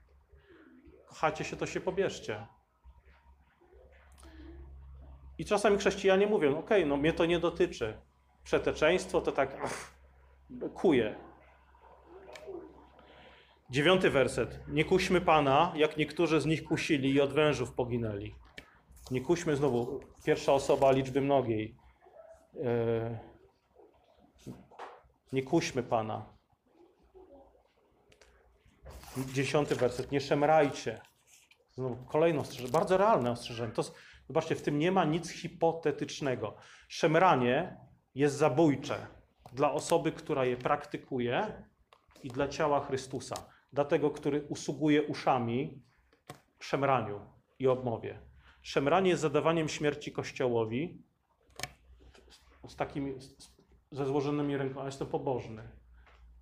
Kochacie 1.06 1.44
się, 1.44 1.56
to 1.56 1.66
się 1.66 1.82
pobierzcie. 1.82 2.48
I 5.38 5.46
czasami 5.46 5.78
chrześcijanie 5.78 6.28
mówią, 6.28 6.58
okej, 6.58 6.86
no 6.86 6.98
mnie 6.98 7.14
to 7.14 7.26
nie 7.26 7.40
dotyczy. 7.40 8.02
Przeteczeństwo 8.44 9.22
to 9.22 9.32
tak 9.32 9.58
ach, 9.64 9.94
kuje. 10.74 11.16
Dziewiąty 13.70 14.10
werset. 14.10 14.60
Nie 14.68 14.86
kuśmy 14.86 15.22
Pana, 15.22 15.74
jak 15.76 15.98
niektórzy 15.98 16.42
z 16.42 16.46
nich 16.46 16.64
kusili 16.64 17.14
i 17.14 17.22
od 17.22 17.34
wężów 17.34 17.74
poginęli. 17.74 18.36
Nie 19.12 19.22
kuśmy 19.22 19.56
znowu, 19.56 20.00
pierwsza 20.26 20.54
osoba 20.54 20.92
liczby 20.92 21.22
mnogiej. 21.22 21.78
E, 22.64 23.34
Nie 25.34 25.44
kuśmy 25.44 25.84
Pana. 25.84 26.26
Dziesiąty 29.18 29.76
werset. 29.76 30.12
Nie 30.12 30.22
szemrajcie. 30.22 31.02
Znowu 31.76 32.06
kolejne 32.06 32.40
ostrzeżenie, 32.40 32.72
bardzo 32.72 32.98
realne 32.98 33.32
ostrzeżenie. 33.32 33.74
To, 33.74 33.84
zobaczcie, 34.28 34.56
w 34.56 34.62
tym 34.62 34.80
nie 34.80 34.92
ma 34.92 35.06
nic 35.06 35.30
hipotetycznego. 35.30 36.56
Szemranie 36.88 37.78
jest 38.16 38.36
zabójcze 38.36 39.08
dla 39.54 39.72
osoby, 39.72 40.12
która 40.12 40.46
je 40.46 40.58
praktykuje 40.58 41.64
i 42.24 42.30
dla 42.30 42.48
ciała 42.48 42.86
Chrystusa. 42.86 43.36
Dla 43.74 43.86
tego, 43.86 44.12
który 44.12 44.42
usługuje 44.50 45.04
uszami 45.04 45.84
szemraniu 46.60 47.20
i 47.60 47.68
obmowie. 47.68 48.33
Szemranie 48.64 49.10
jest 49.10 49.22
zadawaniem 49.22 49.70
śmierci 49.70 50.12
Kościołowi 50.12 51.02
z 52.68 52.76
takimi, 52.76 53.22
z- 53.22 53.36
ze 53.92 54.06
złożonymi 54.06 54.58
rękoma. 54.58 54.86
Jestem 54.86 55.08
pobożny. 55.08 55.70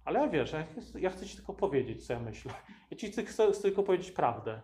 Ale 0.05 0.19
ja 0.19 0.27
wiesz, 0.27 0.51
ja, 0.51 0.65
ja 0.99 1.10
chcę 1.10 1.25
ci 1.25 1.36
tylko 1.36 1.53
powiedzieć, 1.53 2.05
co 2.07 2.13
ja 2.13 2.19
myślę. 2.19 2.53
Ja 2.91 2.97
ci 2.97 3.12
chcę, 3.12 3.25
chcę, 3.25 3.51
tylko 3.51 3.84
powiedzieć 3.84 4.12
prawdę. 4.12 4.62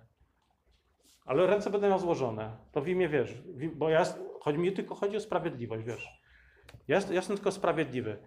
Ale 1.25 1.47
ręce 1.47 1.69
będę 1.69 1.89
miał 1.89 1.99
złożone. 1.99 2.57
To 2.71 2.81
w 2.81 2.87
imię, 2.87 3.09
wiesz, 3.09 3.33
bo 3.75 3.89
ja, 3.89 4.05
chodzi 4.41 4.59
mi 4.59 4.71
tylko 4.71 4.95
chodzi 4.95 5.17
o 5.17 5.19
sprawiedliwość, 5.19 5.85
wiesz. 5.85 6.07
Ja, 6.87 6.99
ja 6.99 7.13
jestem 7.13 7.37
tylko 7.37 7.51
sprawiedliwy. 7.51 8.17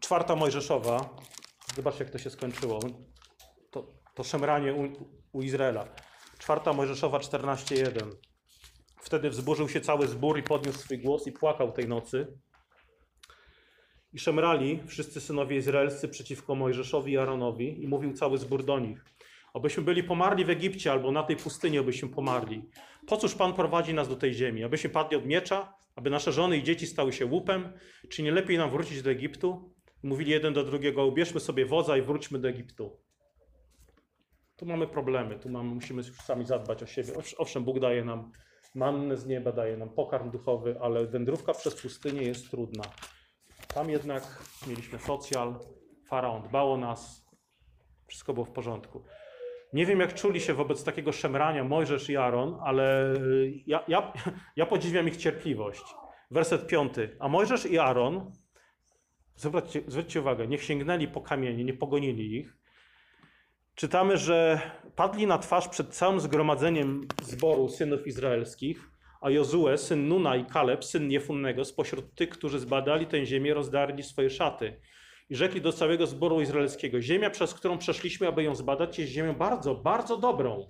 Czwarta 0.00 0.36
Mojżeszowa. 0.36 1.16
Zobacz, 1.76 2.00
jak 2.00 2.10
to 2.10 2.18
się 2.18 2.30
skończyło. 2.30 2.80
To, 3.70 3.86
to 4.14 4.24
szemranie 4.24 4.74
u, 4.74 4.82
u 5.32 5.42
Izraela. 5.42 5.88
Czwarta 6.38 6.72
Mojżeszowa 6.72 7.18
14.1. 7.18 8.10
Wtedy 9.00 9.30
wzburzył 9.30 9.68
się 9.68 9.80
cały 9.80 10.06
zbór 10.06 10.38
i 10.38 10.42
podniósł 10.42 10.78
swój 10.78 10.98
głos 10.98 11.26
i 11.26 11.32
płakał 11.32 11.72
tej 11.72 11.88
nocy. 11.88 12.26
I 14.12 14.18
szemrali 14.18 14.82
wszyscy 14.86 15.20
synowie 15.20 15.56
izraelscy 15.56 16.08
przeciwko 16.08 16.54
Mojżeszowi 16.54 17.12
i 17.12 17.18
Aaronowi 17.18 17.82
i 17.82 17.88
mówił 17.88 18.12
cały 18.12 18.38
zbór 18.38 18.64
do 18.64 18.78
nich. 18.78 19.04
Abyśmy 19.54 19.82
byli 19.82 20.04
pomarli 20.04 20.44
w 20.44 20.50
Egipcie 20.50 20.92
albo 20.92 21.12
na 21.12 21.22
tej 21.22 21.36
pustyni, 21.36 21.78
abyśmy 21.78 22.08
pomarli. 22.08 22.62
Po 23.06 23.16
cóż 23.16 23.34
Pan 23.34 23.54
prowadzi 23.54 23.94
nas 23.94 24.08
do 24.08 24.16
tej 24.16 24.34
ziemi? 24.34 24.64
Abyśmy 24.64 24.90
padli 24.90 25.16
od 25.16 25.26
miecza? 25.26 25.74
Aby 25.96 26.10
nasze 26.10 26.32
żony 26.32 26.56
i 26.56 26.62
dzieci 26.62 26.86
stały 26.86 27.12
się 27.12 27.26
łupem? 27.26 27.72
Czy 28.08 28.22
nie 28.22 28.32
lepiej 28.32 28.58
nam 28.58 28.70
wrócić 28.70 29.02
do 29.02 29.10
Egiptu? 29.10 29.74
Mówili 30.02 30.30
jeden 30.30 30.52
do 30.52 30.64
drugiego, 30.64 31.06
ubierzmy 31.06 31.40
sobie 31.40 31.66
wodza 31.66 31.96
i 31.96 32.02
wróćmy 32.02 32.38
do 32.38 32.48
Egiptu. 32.48 33.07
Tu 34.58 34.66
mamy 34.66 34.86
problemy, 34.86 35.38
tu 35.38 35.48
mamy, 35.48 35.74
musimy 35.74 36.02
sami 36.04 36.44
zadbać 36.46 36.82
o 36.82 36.86
siebie. 36.86 37.12
Owsz- 37.12 37.34
Owszem, 37.38 37.64
Bóg 37.64 37.80
daje 37.80 38.04
nam 38.04 38.32
mannę 38.74 39.16
z 39.16 39.26
nieba, 39.26 39.52
daje 39.52 39.76
nam 39.76 39.90
pokarm 39.90 40.30
duchowy, 40.30 40.76
ale 40.80 41.06
wędrówka 41.06 41.52
przez 41.54 41.82
pustynię 41.82 42.22
jest 42.22 42.50
trudna. 42.50 42.84
Tam 43.74 43.90
jednak 43.90 44.42
mieliśmy 44.66 44.98
socjal, 44.98 45.58
faraon 46.06 46.42
dbał 46.42 46.72
o 46.72 46.76
nas, 46.76 47.26
wszystko 48.06 48.34
było 48.34 48.46
w 48.46 48.50
porządku. 48.50 49.04
Nie 49.72 49.86
wiem, 49.86 50.00
jak 50.00 50.14
czuli 50.14 50.40
się 50.40 50.54
wobec 50.54 50.84
takiego 50.84 51.12
szemrania 51.12 51.64
Mojżesz 51.64 52.10
i 52.10 52.16
Aaron, 52.16 52.58
ale 52.62 53.14
y, 53.14 53.52
ja, 53.66 53.84
ja, 53.88 54.12
ja 54.56 54.66
podziwiam 54.66 55.08
ich 55.08 55.16
cierpliwość. 55.16 55.82
Werset 56.30 56.66
piąty. 56.66 57.16
A 57.20 57.28
Mojżesz 57.28 57.66
i 57.66 57.78
Aaron, 57.78 58.32
zwróćcie, 59.34 59.82
zwróćcie 59.86 60.20
uwagę, 60.20 60.46
nie 60.46 60.58
sięgnęli 60.58 61.08
po 61.08 61.20
kamienie, 61.20 61.64
nie 61.64 61.74
pogonili 61.74 62.36
ich. 62.36 62.57
Czytamy, 63.78 64.16
że 64.16 64.60
padli 64.96 65.26
na 65.26 65.38
twarz 65.38 65.68
przed 65.68 65.88
całym 65.88 66.20
zgromadzeniem 66.20 67.08
zboru 67.22 67.68
synów 67.68 68.06
izraelskich, 68.06 68.90
a 69.20 69.30
Jozue, 69.30 69.76
syn 69.76 70.08
Nuna 70.08 70.36
i 70.36 70.44
Kaleb, 70.44 70.84
syn 70.84 71.10
Jefunnego, 71.10 71.64
spośród 71.64 72.14
tych, 72.14 72.28
którzy 72.28 72.58
zbadali 72.58 73.06
tę 73.06 73.26
ziemię, 73.26 73.54
rozdarli 73.54 74.02
swoje 74.02 74.30
szaty. 74.30 74.80
I 75.30 75.36
rzekli 75.36 75.60
do 75.60 75.72
całego 75.72 76.06
zboru 76.06 76.40
izraelskiego: 76.40 77.00
Ziemia, 77.00 77.30
przez 77.30 77.54
którą 77.54 77.78
przeszliśmy, 77.78 78.28
aby 78.28 78.42
ją 78.42 78.54
zbadać, 78.54 78.98
jest 78.98 79.12
ziemią 79.12 79.34
bardzo, 79.34 79.74
bardzo 79.74 80.16
dobrą. 80.16 80.66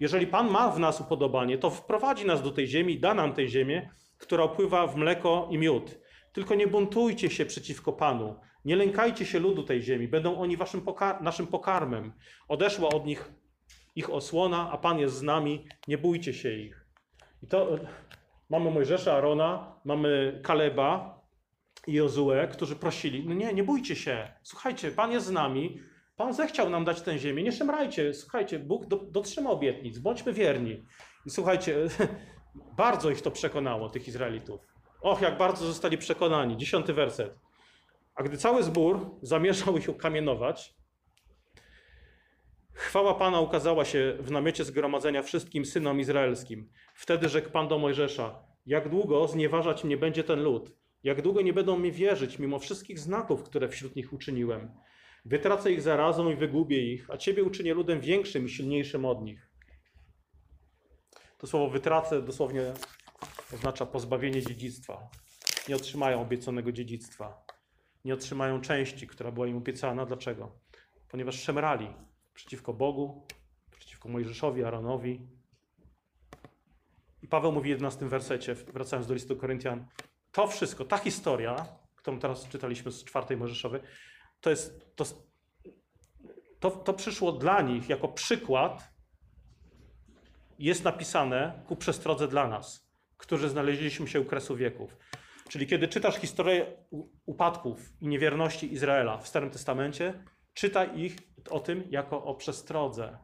Jeżeli 0.00 0.26
Pan 0.26 0.50
ma 0.50 0.70
w 0.70 0.78
nas 0.78 1.00
upodobanie, 1.00 1.58
to 1.58 1.70
wprowadzi 1.70 2.26
nas 2.26 2.42
do 2.42 2.50
tej 2.50 2.66
ziemi 2.66 2.94
i 2.94 3.00
da 3.00 3.14
nam 3.14 3.32
tę 3.32 3.48
ziemię, 3.48 3.90
która 4.18 4.44
opływa 4.44 4.86
w 4.86 4.96
mleko 4.96 5.48
i 5.50 5.58
miód. 5.58 5.98
Tylko 6.32 6.54
nie 6.54 6.66
buntujcie 6.66 7.30
się 7.30 7.46
przeciwko 7.46 7.92
Panu. 7.92 8.40
Nie 8.64 8.76
lękajcie 8.76 9.26
się 9.26 9.38
ludu 9.38 9.62
tej 9.62 9.82
ziemi. 9.82 10.08
Będą 10.08 10.38
oni 10.38 10.56
waszym 10.56 10.82
naszym 11.20 11.46
pokarmem. 11.46 12.12
Odeszła 12.48 12.88
od 12.88 13.06
nich 13.06 13.32
ich 13.96 14.10
osłona, 14.10 14.70
a 14.72 14.78
Pan 14.78 14.98
jest 14.98 15.16
z 15.16 15.22
nami. 15.22 15.66
Nie 15.88 15.98
bójcie 15.98 16.34
się 16.34 16.52
ich. 16.52 16.86
I 17.42 17.46
to 17.46 17.78
mamy 18.50 18.70
Mojżesza, 18.70 19.16
Arona, 19.16 19.80
mamy 19.84 20.40
Kaleba 20.44 21.20
i 21.86 21.92
Jozue, 21.92 22.48
którzy 22.52 22.76
prosili, 22.76 23.26
no 23.28 23.34
nie, 23.34 23.54
nie 23.54 23.64
bójcie 23.64 23.96
się, 23.96 24.32
słuchajcie, 24.42 24.90
Pan 24.90 25.12
jest 25.12 25.26
z 25.26 25.30
nami, 25.30 25.80
Pan 26.16 26.34
zechciał 26.34 26.70
nam 26.70 26.84
dać 26.84 27.02
tę 27.02 27.18
ziemię, 27.18 27.42
nie 27.42 27.52
szemrajcie, 27.52 28.14
słuchajcie, 28.14 28.58
Bóg 28.58 28.86
do, 28.86 28.96
dotrzyma 28.96 29.50
obietnic, 29.50 29.98
bądźmy 29.98 30.32
wierni. 30.32 30.84
I 31.26 31.30
słuchajcie, 31.30 31.76
bardzo 32.76 33.10
ich 33.10 33.22
to 33.22 33.30
przekonało, 33.30 33.88
tych 33.88 34.08
Izraelitów. 34.08 34.60
Och, 35.00 35.20
jak 35.20 35.38
bardzo 35.38 35.66
zostali 35.66 35.98
przekonani. 35.98 36.56
Dziesiąty 36.56 36.92
werset. 36.92 37.38
A 38.18 38.22
gdy 38.22 38.36
cały 38.36 38.62
zbór 38.62 39.10
zamierzał 39.22 39.78
ich 39.78 39.88
ukamienować, 39.88 40.74
chwała 42.72 43.14
Pana 43.14 43.40
ukazała 43.40 43.84
się 43.84 44.16
w 44.20 44.30
namiocie 44.30 44.64
zgromadzenia 44.64 45.22
wszystkim 45.22 45.64
synom 45.64 46.00
izraelskim. 46.00 46.70
Wtedy 46.94 47.28
rzekł 47.28 47.50
Pan 47.50 47.68
do 47.68 47.78
Mojżesza, 47.78 48.42
jak 48.66 48.88
długo 48.88 49.28
znieważać 49.28 49.84
mnie 49.84 49.96
będzie 49.96 50.24
ten 50.24 50.42
lud? 50.42 50.76
Jak 51.02 51.22
długo 51.22 51.42
nie 51.42 51.52
będą 51.52 51.78
mi 51.78 51.92
wierzyć, 51.92 52.38
mimo 52.38 52.58
wszystkich 52.58 52.98
znaków, 52.98 53.42
które 53.42 53.68
wśród 53.68 53.96
nich 53.96 54.12
uczyniłem? 54.12 54.74
Wytracę 55.24 55.72
ich 55.72 55.82
zarazą 55.82 56.30
i 56.30 56.36
wygubię 56.36 56.92
ich, 56.92 57.10
a 57.10 57.16
Ciebie 57.16 57.44
uczynię 57.44 57.74
ludem 57.74 58.00
większym 58.00 58.46
i 58.46 58.48
silniejszym 58.48 59.04
od 59.04 59.22
nich. 59.22 59.50
To 61.38 61.46
słowo 61.46 61.70
wytracę 61.70 62.22
dosłownie 62.22 62.72
oznacza 63.54 63.86
pozbawienie 63.86 64.42
dziedzictwa. 64.42 65.10
Nie 65.68 65.76
otrzymają 65.76 66.22
obiecanego 66.22 66.72
dziedzictwa. 66.72 67.47
Nie 68.08 68.14
otrzymają 68.14 68.60
części, 68.60 69.06
która 69.06 69.32
była 69.32 69.46
im 69.46 69.56
obiecana. 69.56 70.06
Dlaczego? 70.06 70.52
Ponieważ 71.08 71.42
szemrali 71.42 71.88
przeciwko 72.34 72.72
Bogu, 72.72 73.26
przeciwko 73.70 74.08
Mojżeszowi, 74.08 74.64
Aaronowi. 74.64 75.28
I 77.22 77.28
Paweł 77.28 77.52
mówi 77.52 77.68
w 77.68 77.70
11 77.70 78.08
wersecie, 78.08 78.54
wracając 78.54 79.06
do 79.06 79.14
listu 79.14 79.36
Koryntian, 79.36 79.86
to 80.32 80.46
wszystko, 80.46 80.84
ta 80.84 80.98
historia, 80.98 81.66
którą 81.96 82.18
teraz 82.18 82.48
czytaliśmy 82.48 82.92
z 82.92 83.04
czwartej 83.04 83.36
Mojżeszowej, 83.36 83.80
to 84.40 84.50
jest, 84.50 84.96
to, 84.96 85.04
to, 86.60 86.70
to 86.70 86.94
przyszło 86.94 87.32
dla 87.32 87.62
nich 87.62 87.88
jako 87.88 88.08
przykład, 88.08 88.90
jest 90.58 90.84
napisane 90.84 91.62
ku 91.66 91.76
przestrodze 91.76 92.28
dla 92.28 92.48
nas, 92.48 92.90
którzy 93.16 93.48
znaleźliśmy 93.48 94.08
się 94.08 94.20
u 94.20 94.24
kresu 94.24 94.56
wieków. 94.56 94.96
Czyli 95.48 95.66
kiedy 95.66 95.88
czytasz 95.88 96.16
historię 96.16 96.66
upadków 97.26 97.92
i 98.00 98.08
niewierności 98.08 98.72
Izraela 98.72 99.18
w 99.18 99.28
Starym 99.28 99.50
Testamencie, 99.50 100.24
czytaj 100.54 101.00
ich 101.00 101.16
o 101.50 101.60
tym 101.60 101.84
jako 101.90 102.24
o 102.24 102.34
przestrodze. 102.34 103.18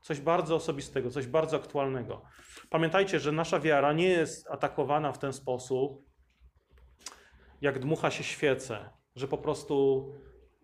Coś 0.00 0.20
bardzo 0.20 0.54
osobistego, 0.54 1.10
coś 1.10 1.26
bardzo 1.26 1.56
aktualnego. 1.56 2.22
Pamiętajcie, 2.70 3.20
że 3.20 3.32
nasza 3.32 3.60
wiara 3.60 3.92
nie 3.92 4.08
jest 4.08 4.50
atakowana 4.50 5.12
w 5.12 5.18
ten 5.18 5.32
sposób, 5.32 6.04
jak 7.60 7.78
dmucha 7.78 8.10
się 8.10 8.24
świece, 8.24 8.90
że 9.16 9.28
po 9.28 9.38
prostu, 9.38 10.08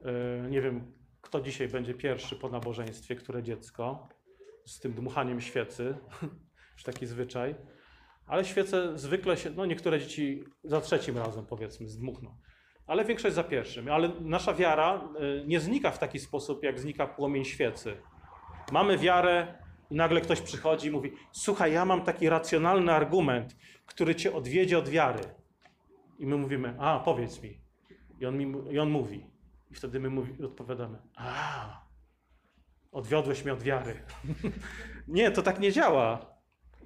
yy, 0.04 0.50
nie 0.50 0.60
wiem, 0.60 0.92
kto 1.20 1.40
dzisiaj 1.40 1.68
będzie 1.68 1.94
pierwszy 1.94 2.36
po 2.36 2.48
nabożeństwie, 2.48 3.16
które 3.16 3.42
dziecko, 3.42 4.08
z 4.66 4.80
tym 4.80 4.92
dmuchaniem 4.92 5.40
świecy, 5.40 5.94
już 6.74 6.82
taki 6.84 7.06
zwyczaj. 7.06 7.54
Ale 8.30 8.44
świece 8.44 8.98
zwykle 8.98 9.36
się, 9.36 9.50
no 9.50 9.66
niektóre 9.66 10.00
dzieci 10.00 10.44
za 10.64 10.80
trzecim 10.80 11.18
razem 11.18 11.46
powiedzmy 11.46 11.88
zdmuchną, 11.88 12.36
ale 12.86 13.04
większość 13.04 13.34
za 13.34 13.44
pierwszym. 13.44 13.88
Ale 13.92 14.10
nasza 14.20 14.54
wiara 14.54 15.08
y, 15.42 15.44
nie 15.46 15.60
znika 15.60 15.90
w 15.90 15.98
taki 15.98 16.18
sposób, 16.18 16.62
jak 16.62 16.80
znika 16.80 17.06
płomień 17.06 17.44
świecy. 17.44 17.96
Mamy 18.72 18.98
wiarę 18.98 19.58
i 19.90 19.94
nagle 19.94 20.20
ktoś 20.20 20.40
przychodzi 20.40 20.88
i 20.88 20.90
mówi: 20.90 21.12
Słuchaj, 21.32 21.72
ja 21.72 21.84
mam 21.84 22.02
taki 22.02 22.28
racjonalny 22.28 22.92
argument, 22.92 23.56
który 23.86 24.14
cię 24.14 24.34
odwiedzie 24.34 24.78
od 24.78 24.88
wiary. 24.88 25.22
I 26.18 26.26
my 26.26 26.36
mówimy: 26.36 26.76
A, 26.78 27.00
powiedz 27.00 27.42
mi. 27.42 27.60
I 28.20 28.26
on, 28.26 28.38
mi, 28.38 28.72
i 28.72 28.78
on 28.78 28.90
mówi. 28.90 29.26
I 29.70 29.74
wtedy 29.74 30.00
my 30.00 30.10
mówi, 30.10 30.44
odpowiadamy: 30.44 30.98
A, 31.16 31.82
odwiodłeś 32.92 33.44
mnie 33.44 33.52
od 33.52 33.62
wiary. 33.62 34.02
nie, 35.08 35.30
to 35.30 35.42
tak 35.42 35.60
nie 35.60 35.72
działa. 35.72 36.39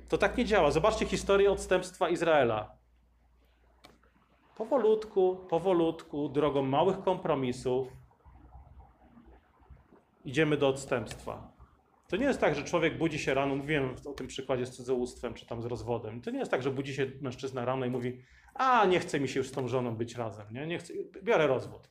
To 0.09 0.19
tak 0.19 0.37
nie 0.37 0.45
działa. 0.45 0.71
Zobaczcie 0.71 1.07
historię 1.07 1.53
odstępstwa 1.53 2.09
Izraela. 2.09 2.77
Powolutku, 4.57 5.37
powolutku, 5.51 6.29
drogą 6.29 6.63
małych 6.63 7.01
kompromisów 7.01 7.89
idziemy 10.25 10.57
do 10.57 10.69
odstępstwa. 10.69 11.53
To 12.09 12.17
nie 12.17 12.25
jest 12.25 12.41
tak, 12.41 12.55
że 12.55 12.65
człowiek 12.65 12.99
budzi 12.99 13.19
się 13.19 13.35
rano, 13.35 13.57
mówiłem 13.57 13.95
o 14.07 14.13
tym 14.13 14.27
przykładzie 14.27 14.67
z 14.67 14.71
cudzołóstwem 14.71 15.35
czy 15.35 15.47
tam 15.47 15.63
z 15.63 15.65
rozwodem. 15.65 16.21
To 16.21 16.31
nie 16.31 16.39
jest 16.39 16.51
tak, 16.51 16.63
że 16.63 16.71
budzi 16.71 16.95
się 16.95 17.11
mężczyzna 17.21 17.65
rano 17.65 17.87
i 17.87 17.91
mówi: 17.91 18.21
A, 18.55 18.87
nie 18.87 19.01
chce 19.01 19.21
mi 19.21 19.29
się 19.29 19.41
już 19.41 19.49
z 19.49 19.53
tą 19.53 19.69
żoną 19.69 19.97
być 19.97 20.15
razem, 20.15 20.47
nie, 20.51 20.67
nie 20.67 20.79
chcę, 20.79 20.95
biorę 21.23 21.47
rozwód. 21.47 21.91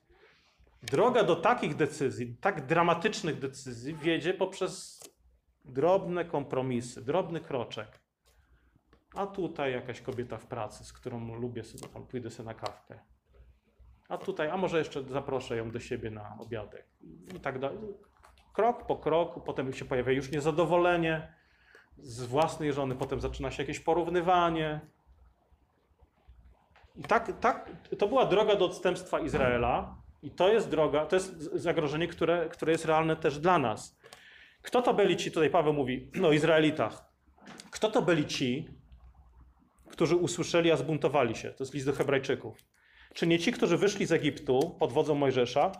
Droga 0.83 1.23
do 1.23 1.35
takich 1.35 1.75
decyzji, 1.75 2.37
tak 2.41 2.65
dramatycznych 2.65 3.39
decyzji, 3.39 3.95
wiedzie 3.95 4.33
poprzez 4.33 4.99
drobne 5.65 6.25
kompromisy, 6.25 7.01
drobny 7.01 7.39
kroczek. 7.39 8.02
A 9.15 9.27
tutaj 9.27 9.71
jakaś 9.71 10.01
kobieta 10.01 10.37
w 10.37 10.45
pracy, 10.45 10.85
z 10.85 10.93
którą 10.93 11.35
lubię 11.35 11.63
sobie, 11.63 11.93
tam 11.93 12.07
pójdę 12.07 12.29
sobie 12.29 12.47
na 12.47 12.53
kawkę. 12.53 12.99
A 14.09 14.17
tutaj, 14.17 14.49
a 14.49 14.57
może 14.57 14.77
jeszcze 14.77 15.03
zaproszę 15.03 15.57
ją 15.57 15.71
do 15.71 15.79
siebie 15.79 16.11
na 16.11 16.37
obiadek. 16.39 16.85
I 17.35 17.39
tak 17.39 17.59
dalej. 17.59 17.77
Krok 18.53 18.85
po 18.87 18.95
kroku, 18.95 19.41
potem 19.41 19.73
się 19.73 19.85
pojawia 19.85 20.11
już 20.11 20.31
niezadowolenie 20.31 21.33
z 21.97 22.23
własnej 22.23 22.73
żony, 22.73 22.95
potem 22.95 23.21
zaczyna 23.21 23.51
się 23.51 23.63
jakieś 23.63 23.79
porównywanie. 23.79 24.81
I 26.95 27.03
tak, 27.03 27.39
tak, 27.39 27.71
to 27.99 28.07
była 28.07 28.25
droga 28.25 28.55
do 28.55 28.65
odstępstwa 28.65 29.19
Izraela 29.19 29.95
i 30.21 30.31
to 30.31 30.53
jest 30.53 30.69
droga, 30.69 31.05
to 31.05 31.15
jest 31.15 31.41
zagrożenie, 31.41 32.07
które, 32.07 32.49
które 32.49 32.71
jest 32.71 32.85
realne 32.85 33.15
też 33.15 33.39
dla 33.39 33.59
nas. 33.59 33.99
Kto 34.61 34.81
to 34.81 34.93
byli 34.93 35.17
ci, 35.17 35.31
tutaj 35.31 35.49
Paweł 35.49 35.73
mówi 35.73 36.11
o 36.23 36.31
Izraelitach, 36.31 37.13
kto 37.71 37.91
to 37.91 38.01
byli 38.01 38.25
ci, 38.25 38.67
którzy 39.93 40.15
usłyszeli, 40.15 40.71
a 40.71 40.77
zbuntowali 40.77 41.35
się? 41.35 41.49
To 41.49 41.63
jest 41.63 41.73
list 41.73 41.85
do 41.85 41.93
Hebrajczyków. 41.93 42.57
Czy 43.13 43.27
nie 43.27 43.39
ci, 43.39 43.51
którzy 43.51 43.77
wyszli 43.77 44.05
z 44.05 44.11
Egiptu 44.11 44.75
pod 44.79 44.93
wodzą 44.93 45.15
Mojżesza? 45.15 45.71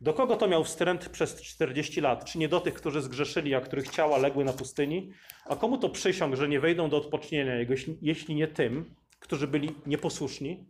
Do 0.00 0.14
kogo 0.14 0.36
to 0.36 0.48
miał 0.48 0.64
wstręt 0.64 1.08
przez 1.08 1.42
40 1.42 2.00
lat? 2.00 2.24
Czy 2.24 2.38
nie 2.38 2.48
do 2.48 2.60
tych, 2.60 2.74
którzy 2.74 3.02
zgrzeszyli, 3.02 3.54
a 3.54 3.60
których 3.60 3.88
ciała 3.88 4.18
legły 4.18 4.44
na 4.44 4.52
pustyni? 4.52 5.12
A 5.46 5.56
komu 5.56 5.78
to 5.78 5.88
przysiąg, 5.88 6.34
że 6.34 6.48
nie 6.48 6.60
wejdą 6.60 6.90
do 6.90 6.96
odpocznienia 6.96 7.54
jego, 7.54 7.74
jeśli- 8.02 8.34
nie 8.34 8.48
tym, 8.48 8.94
którzy 9.20 9.46
byli 9.46 9.74
nieposłuszni? 9.86 10.66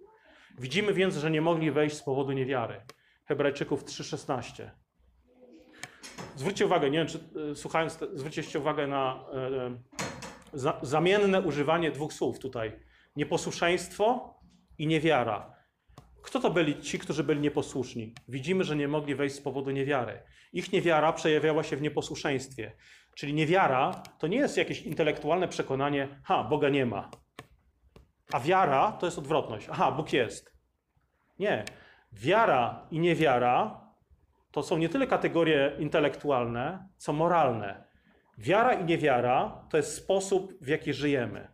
Widzimy 0.58 0.94
więc, 0.94 1.16
że 1.16 1.30
nie 1.30 1.40
mogli 1.40 1.70
wejść 1.70 1.96
z 1.96 2.02
powodu 2.02 2.32
niewiary. 2.32 2.80
Hebrajczyków 3.24 3.84
3,16. 3.84 4.70
Zwróćcie 6.36 6.66
uwagę, 6.66 6.90
nie 6.90 6.98
wiem, 6.98 7.06
czy 7.06 7.18
y, 7.52 7.56
słuchając, 7.56 7.98
zwróciliście 8.14 8.58
uwagę 8.58 8.86
na 8.86 9.24
y, 10.54 10.58
za, 10.58 10.80
zamienne 10.82 11.40
używanie 11.40 11.90
dwóch 11.90 12.12
słów 12.12 12.38
tutaj. 12.38 12.89
Nieposłuszeństwo 13.16 14.34
i 14.78 14.86
niewiara. 14.86 15.56
Kto 16.22 16.40
to 16.40 16.50
byli 16.50 16.80
ci, 16.80 16.98
którzy 16.98 17.24
byli 17.24 17.40
nieposłuszni? 17.40 18.14
Widzimy, 18.28 18.64
że 18.64 18.76
nie 18.76 18.88
mogli 18.88 19.14
wejść 19.14 19.34
z 19.34 19.40
powodu 19.40 19.70
niewiary. 19.70 20.22
Ich 20.52 20.72
niewiara 20.72 21.12
przejawiała 21.12 21.62
się 21.62 21.76
w 21.76 21.82
nieposłuszeństwie. 21.82 22.72
Czyli 23.14 23.34
niewiara 23.34 24.02
to 24.18 24.26
nie 24.26 24.36
jest 24.36 24.56
jakieś 24.56 24.82
intelektualne 24.82 25.48
przekonanie, 25.48 26.20
ha, 26.24 26.44
Boga 26.44 26.68
nie 26.68 26.86
ma. 26.86 27.10
A 28.32 28.40
wiara 28.40 28.92
to 28.92 29.06
jest 29.06 29.18
odwrotność. 29.18 29.66
Aha, 29.70 29.92
Bóg 29.92 30.12
jest. 30.12 30.52
Nie. 31.38 31.64
Wiara 32.12 32.86
i 32.90 33.00
niewiara 33.00 33.80
to 34.50 34.62
są 34.62 34.78
nie 34.78 34.88
tyle 34.88 35.06
kategorie 35.06 35.76
intelektualne, 35.78 36.88
co 36.96 37.12
moralne. 37.12 37.84
Wiara 38.38 38.72
i 38.72 38.84
niewiara 38.84 39.66
to 39.70 39.76
jest 39.76 39.94
sposób, 39.94 40.52
w 40.60 40.68
jaki 40.68 40.92
żyjemy. 40.92 41.48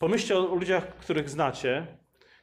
Pomyślcie 0.00 0.38
o 0.38 0.54
ludziach, 0.54 0.96
których 0.96 1.30
znacie, 1.30 1.86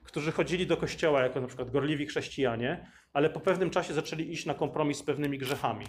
którzy 0.03 0.31
chodzili 0.31 0.67
do 0.67 0.77
kościoła 0.77 1.21
jako 1.21 1.41
na 1.41 1.47
przykład 1.47 1.71
gorliwi 1.71 2.05
chrześcijanie, 2.05 2.91
ale 3.13 3.29
po 3.29 3.39
pewnym 3.39 3.69
czasie 3.69 3.93
zaczęli 3.93 4.31
iść 4.31 4.45
na 4.45 4.53
kompromis 4.53 4.97
z 4.97 5.03
pewnymi 5.03 5.37
grzechami. 5.37 5.85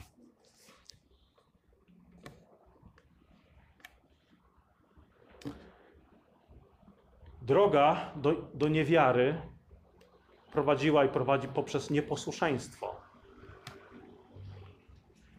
Droga 7.43 8.13
do, 8.17 8.33
do 8.55 8.69
niewiary 8.69 9.43
prowadziła 10.53 11.05
i 11.05 11.09
prowadzi 11.09 11.49
poprzez 11.49 11.91
nieposłuszeństwo. 11.91 13.01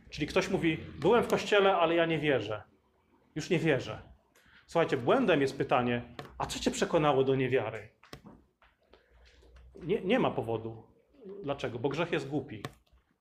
Czyli 0.09 0.27
ktoś 0.27 0.49
mówi: 0.49 0.77
Byłem 0.99 1.23
w 1.23 1.27
kościele, 1.27 1.75
ale 1.75 1.95
ja 1.95 2.05
nie 2.05 2.19
wierzę. 2.19 2.63
Już 3.35 3.49
nie 3.49 3.59
wierzę. 3.59 4.08
Słuchajcie, 4.69 4.97
błędem 4.97 5.41
jest 5.41 5.57
pytanie: 5.57 6.15
A 6.37 6.45
co 6.45 6.59
cię 6.59 6.71
przekonało 6.71 7.23
do 7.23 7.35
niewiary? 7.35 7.89
Nie, 9.75 10.01
nie 10.01 10.19
ma 10.19 10.31
powodu. 10.31 10.83
Dlaczego? 11.43 11.79
Bo 11.79 11.89
grzech 11.89 12.11
jest 12.11 12.29
głupi. 12.29 12.63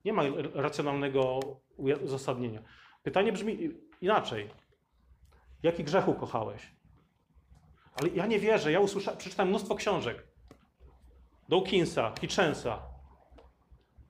Nie 0.05 0.13
ma 0.13 0.23
racjonalnego 0.55 1.41
uzasadnienia. 2.05 2.63
Pytanie 3.03 3.33
brzmi 3.33 3.71
inaczej. 4.01 4.51
Jaki 5.63 5.85
grzech 5.85 6.09
ukochałeś? 6.09 6.73
Ale 7.95 8.09
ja 8.09 8.27
nie 8.27 8.39
wierzę. 8.39 8.73
Ja 8.73 8.81
przeczytałem 9.19 9.49
mnóstwo 9.49 9.75
książek. 9.75 10.27
Dawkinsa, 11.49 12.15
Hitchensa. 12.21 12.83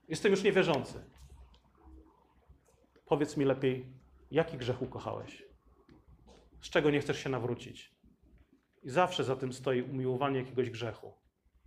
Jestem 0.09 0.31
już 0.31 0.43
niewierzący. 0.43 1.05
Powiedz 3.07 3.37
mi 3.37 3.45
lepiej, 3.45 3.87
jaki 4.31 4.59
grzech 4.59 4.83
ukochałeś? 4.83 5.48
Z 6.61 6.71
czego 6.71 6.91
nie 6.91 7.01
chcesz 7.01 7.25
się 7.25 7.31
nawrócić? 7.31 7.95
I 8.83 8.91
zawsze 8.91 9.25
za 9.25 9.37
tym 9.37 9.53
stoi 9.53 9.83
umiłowanie 9.83 10.39
jakiegoś 10.39 10.71
grzechu. 10.71 11.15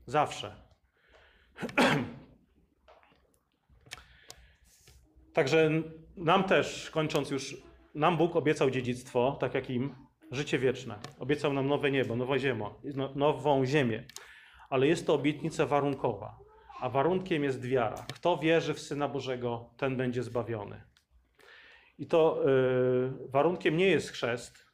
Zawsze. 0.06 0.56
Także 5.34 5.70
nam 6.18 6.44
też, 6.44 6.90
kończąc 6.90 7.32
już, 7.32 7.58
nam 7.96 8.18
Bóg 8.18 8.36
obiecał 8.36 8.70
dziedzictwo, 8.70 9.38
tak 9.40 9.54
jak 9.54 9.70
im, 9.70 9.96
życie 10.32 10.60
wieczne. 10.60 11.00
Obiecał 11.20 11.54
nam 11.54 11.68
nowe 11.68 11.92
niebo, 11.92 12.16
nowa 12.16 12.40
ziemia, 12.40 12.70
no- 12.84 13.14
nową 13.16 13.66
ziemię. 13.66 14.04
Ale 14.70 14.88
jest 14.88 15.08
to 15.08 15.14
obietnica 15.14 15.66
warunkowa. 15.66 16.40
A 16.82 16.90
warunkiem 16.90 17.44
jest 17.44 17.66
wiara. 17.66 18.06
Kto 18.14 18.38
wierzy 18.38 18.74
w 18.74 18.80
Syna 18.80 19.08
Bożego, 19.08 19.70
ten 19.78 19.98
będzie 19.98 20.24
zbawiony. 20.24 20.82
I 21.98 22.08
to 22.08 22.44
y, 22.50 23.28
warunkiem 23.30 23.78
nie 23.78 23.88
jest 23.88 24.10
chrzest 24.10 24.71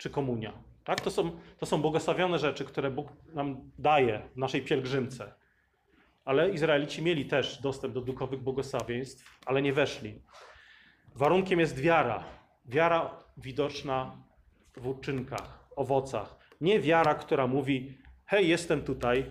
czy 0.00 0.10
komunia. 0.10 0.52
Tak? 0.84 1.00
To, 1.00 1.10
są, 1.10 1.38
to 1.58 1.66
są 1.66 1.82
błogosławione 1.82 2.38
rzeczy, 2.38 2.64
które 2.64 2.90
Bóg 2.90 3.08
nam 3.34 3.70
daje 3.78 4.22
w 4.34 4.36
naszej 4.36 4.62
pielgrzymce. 4.62 5.34
Ale 6.24 6.50
Izraelici 6.50 7.02
mieli 7.02 7.24
też 7.26 7.60
dostęp 7.62 7.94
do 7.94 8.00
duchowych 8.00 8.40
błogosławieństw, 8.40 9.40
ale 9.46 9.62
nie 9.62 9.72
weszli. 9.72 10.22
Warunkiem 11.14 11.60
jest 11.60 11.78
wiara. 11.78 12.24
Wiara 12.66 13.24
widoczna 13.36 14.16
w 14.76 14.86
uczynkach, 14.86 15.68
owocach. 15.76 16.36
Nie 16.60 16.80
wiara, 16.80 17.14
która 17.14 17.46
mówi: 17.46 17.98
Hej, 18.26 18.48
jestem 18.48 18.82
tutaj. 18.82 19.26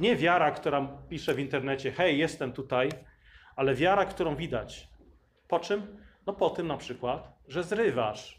Nie 0.00 0.16
wiara, 0.16 0.50
która 0.50 0.88
pisze 1.08 1.34
w 1.34 1.38
internecie: 1.38 1.92
Hej, 1.92 2.18
jestem 2.18 2.52
tutaj, 2.52 2.88
ale 3.56 3.74
wiara, 3.74 4.04
którą 4.04 4.36
widać. 4.36 4.88
Po 5.48 5.60
czym? 5.60 5.98
No 6.26 6.32
po 6.32 6.50
tym 6.50 6.66
na 6.66 6.76
przykład, 6.76 7.32
że 7.48 7.62
zrywasz 7.62 8.37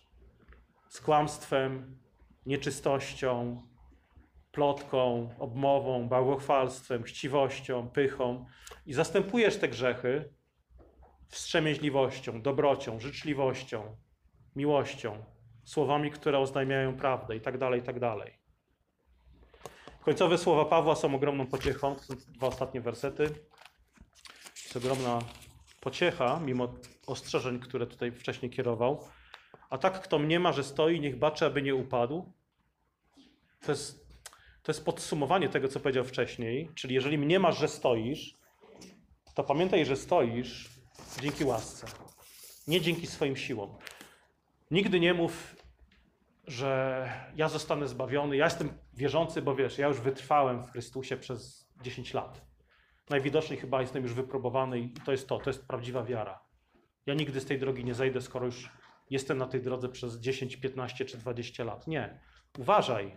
z 0.90 1.02
kłamstwem, 1.02 1.98
nieczystością, 2.46 3.62
plotką, 4.52 5.30
obmową, 5.40 6.08
bałwochwalstwem, 6.08 7.04
chciwością, 7.04 7.90
pychą 7.90 8.46
i 8.86 8.94
zastępujesz 8.94 9.58
te 9.58 9.68
grzechy 9.68 10.34
wstrzemięźliwością, 11.28 12.42
dobrocią, 12.42 13.00
życzliwością, 13.00 13.98
miłością, 14.56 15.24
słowami, 15.64 16.12
które 16.12 16.40
oznajmiają 16.40 16.98
prawdę 16.98 17.36
i 17.36 17.42
tak 17.42 17.58
dalej, 17.58 17.80
i 17.80 17.84
tak 17.84 18.00
dalej. 18.00 18.40
Końcowe 20.02 20.38
słowa 20.38 20.66
Pawła 20.66 20.96
są 20.96 21.16
ogromną 21.16 21.48
pociechą. 21.48 21.96
Dwa 22.28 22.48
ostatnie 22.48 22.82
wersety. 22.82 23.24
Jest 24.64 24.78
ogromna 24.78 25.20
pociecha, 25.82 26.40
mimo 26.46 26.74
ostrzeżeń, 27.08 27.60
które 27.60 27.88
tutaj 27.88 28.12
wcześniej 28.12 28.52
kierował. 28.52 29.08
A 29.70 29.78
tak, 29.78 30.02
kto 30.02 30.20
mniema, 30.20 30.54
że 30.54 30.64
stoi, 30.64 31.00
niech 31.00 31.20
baczy, 31.20 31.46
aby 31.46 31.62
nie 31.62 31.76
upadł. 31.76 32.34
To 33.62 33.72
jest, 33.72 34.08
to 34.64 34.72
jest 34.72 34.86
podsumowanie 34.86 35.50
tego, 35.50 35.68
co 35.68 35.80
powiedział 35.80 36.04
wcześniej. 36.04 36.70
Czyli 36.76 36.96
jeżeli 36.96 37.18
mniemasz, 37.18 37.58
że 37.58 37.68
stoisz, 37.68 38.38
to 39.36 39.44
pamiętaj, 39.44 39.86
że 39.86 39.96
stoisz 39.96 40.70
dzięki 41.22 41.44
łasce, 41.44 41.88
nie 42.68 42.82
dzięki 42.82 43.08
swoim 43.08 43.36
siłom. 43.36 43.78
Nigdy 44.72 45.00
nie 45.00 45.14
mów, 45.14 45.56
że 46.48 47.10
ja 47.36 47.50
zostanę 47.50 47.88
zbawiony, 47.88 48.38
ja 48.38 48.46
jestem 48.46 48.70
wierzący, 48.94 49.42
bo 49.42 49.56
wiesz, 49.56 49.78
ja 49.78 49.88
już 49.88 50.00
wytrwałem 50.00 50.64
w 50.64 50.72
Chrystusie 50.72 51.18
przez 51.18 51.70
10 51.82 52.14
lat. 52.14 52.42
Najwidoczniej 53.10 53.60
chyba 53.60 53.82
jestem 53.82 54.04
już 54.04 54.14
wypróbowany 54.14 54.80
i 54.80 54.90
to 54.90 55.12
jest 55.12 55.28
to, 55.28 55.40
to 55.40 55.50
jest 55.50 55.68
prawdziwa 55.68 56.04
wiara. 56.04 56.40
Ja 57.06 57.14
nigdy 57.14 57.42
z 57.42 57.46
tej 57.46 57.60
drogi 57.60 57.86
nie 57.86 57.94
zejdę, 57.94 58.22
skoro 58.22 58.46
już 58.46 58.70
jestem 59.10 59.38
na 59.38 59.48
tej 59.48 59.62
drodze 59.62 59.90
przez 59.90 60.20
10, 60.20 60.58
15 60.58 61.06
czy 61.06 61.18
20 61.18 61.64
lat. 61.64 61.88
Nie. 61.88 62.20
Uważaj. 62.60 63.16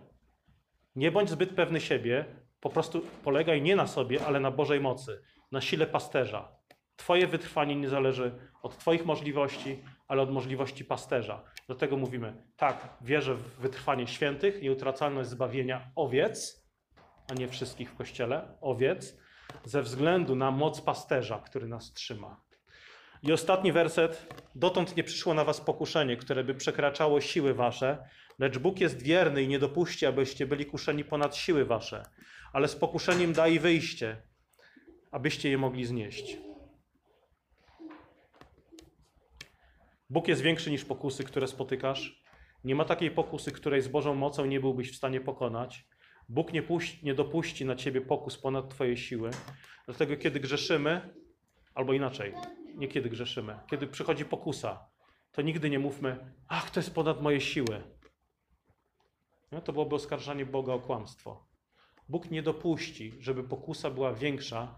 Nie 0.97 1.13
bądź 1.13 1.31
zbyt 1.31 1.51
pewny 1.51 1.81
siebie, 1.81 2.25
po 2.61 2.71
prostu 2.71 3.03
polegaj 3.25 3.63
nie 3.63 3.77
na 3.77 3.87
sobie, 3.87 4.27
ale 4.27 4.41
na 4.41 4.51
Bożej 4.51 4.81
mocy, 4.81 5.23
na 5.53 5.61
sile 5.61 5.87
pasterza. 5.87 6.57
Twoje 6.97 7.27
wytrwanie 7.27 7.77
nie 7.77 7.89
zależy 7.89 8.33
od 8.63 8.79
Twoich 8.79 9.05
możliwości, 9.05 9.83
ale 10.09 10.23
od 10.23 10.31
możliwości 10.31 10.85
pasterza. 10.85 11.45
Dlatego 11.67 11.97
mówimy, 11.97 12.43
tak, 12.57 12.89
wierzę 13.01 13.35
w 13.35 13.61
wytrwanie 13.61 14.07
świętych, 14.07 14.63
nieutracalność 14.63 15.31
zbawienia 15.31 15.91
owiec, 15.97 16.67
a 17.31 17.35
nie 17.35 17.49
wszystkich 17.49 17.91
w 17.91 17.97
kościele, 17.97 18.59
owiec, 18.61 19.19
ze 19.65 19.83
względu 19.83 20.37
na 20.37 20.51
moc 20.51 20.81
pasterza, 20.81 21.39
który 21.39 21.69
nas 21.69 21.93
trzyma. 21.93 22.41
I 23.23 23.33
ostatni 23.33 23.73
werset. 23.73 24.35
Dotąd 24.55 24.97
nie 24.97 25.05
przyszło 25.05 25.35
na 25.35 25.45
was 25.45 25.61
pokuszenie, 25.61 26.17
które 26.17 26.45
by 26.45 26.55
przekraczało 26.55 27.21
siły 27.21 27.55
wasze, 27.55 28.09
lecz 28.39 28.59
Bóg 28.59 28.81
jest 28.81 29.03
wierny 29.03 29.43
i 29.43 29.49
nie 29.49 29.59
dopuści, 29.59 30.07
abyście 30.07 30.47
byli 30.47 30.67
kuszeni 30.67 31.05
ponad 31.05 31.37
siły 31.37 31.65
wasze, 31.65 32.03
ale 32.53 32.69
z 32.69 32.77
pokuszeniem 32.77 33.33
da 33.33 33.49
i 33.49 33.59
wyjście, 33.59 34.23
abyście 35.11 35.51
je 35.51 35.59
mogli 35.59 35.85
znieść. 35.85 36.39
Bóg 40.11 40.29
jest 40.29 40.43
większy 40.43 40.71
niż 40.71 40.85
pokusy, 40.85 41.25
które 41.25 41.49
spotykasz. 41.49 42.23
Nie 42.65 42.75
ma 42.75 42.85
takiej 42.85 43.11
pokusy, 43.11 43.53
której 43.53 43.83
z 43.83 43.89
Bożą 43.89 44.15
mocą 44.15 44.45
nie 44.45 44.61
byłbyś 44.61 44.93
w 44.93 44.97
stanie 44.97 45.21
pokonać. 45.21 45.87
Bóg 46.29 46.53
nie, 46.53 46.63
puści, 46.63 47.05
nie 47.07 47.15
dopuści 47.15 47.65
na 47.65 47.77
ciebie 47.77 48.01
pokus 48.01 48.39
ponad 48.39 48.71
twoje 48.71 48.97
siły. 48.97 49.31
Dlatego 49.87 50.17
kiedy 50.17 50.41
grzeszymy, 50.41 51.15
albo 51.75 51.93
inaczej, 51.93 52.35
nie 52.75 52.89
kiedy 52.89 53.11
grzeszymy, 53.11 53.59
kiedy 53.71 53.87
przychodzi 53.87 54.25
pokusa, 54.25 54.87
to 55.33 55.43
nigdy 55.43 55.71
nie 55.71 55.79
mówmy, 55.79 56.33
ach, 56.49 56.71
to 56.71 56.81
jest 56.81 56.95
ponad 56.95 57.23
moje 57.23 57.41
siły. 57.41 57.83
No, 59.53 59.61
to 59.61 59.73
byłoby 59.73 59.95
oskarżanie 59.95 60.47
Boga 60.47 60.73
o 60.73 60.79
kłamstwo. 60.79 61.47
Bóg 62.09 62.31
nie 62.31 62.43
dopuści, 62.43 63.13
żeby 63.21 63.45
pokusa 63.45 63.91
była 63.91 64.13
większa 64.13 64.75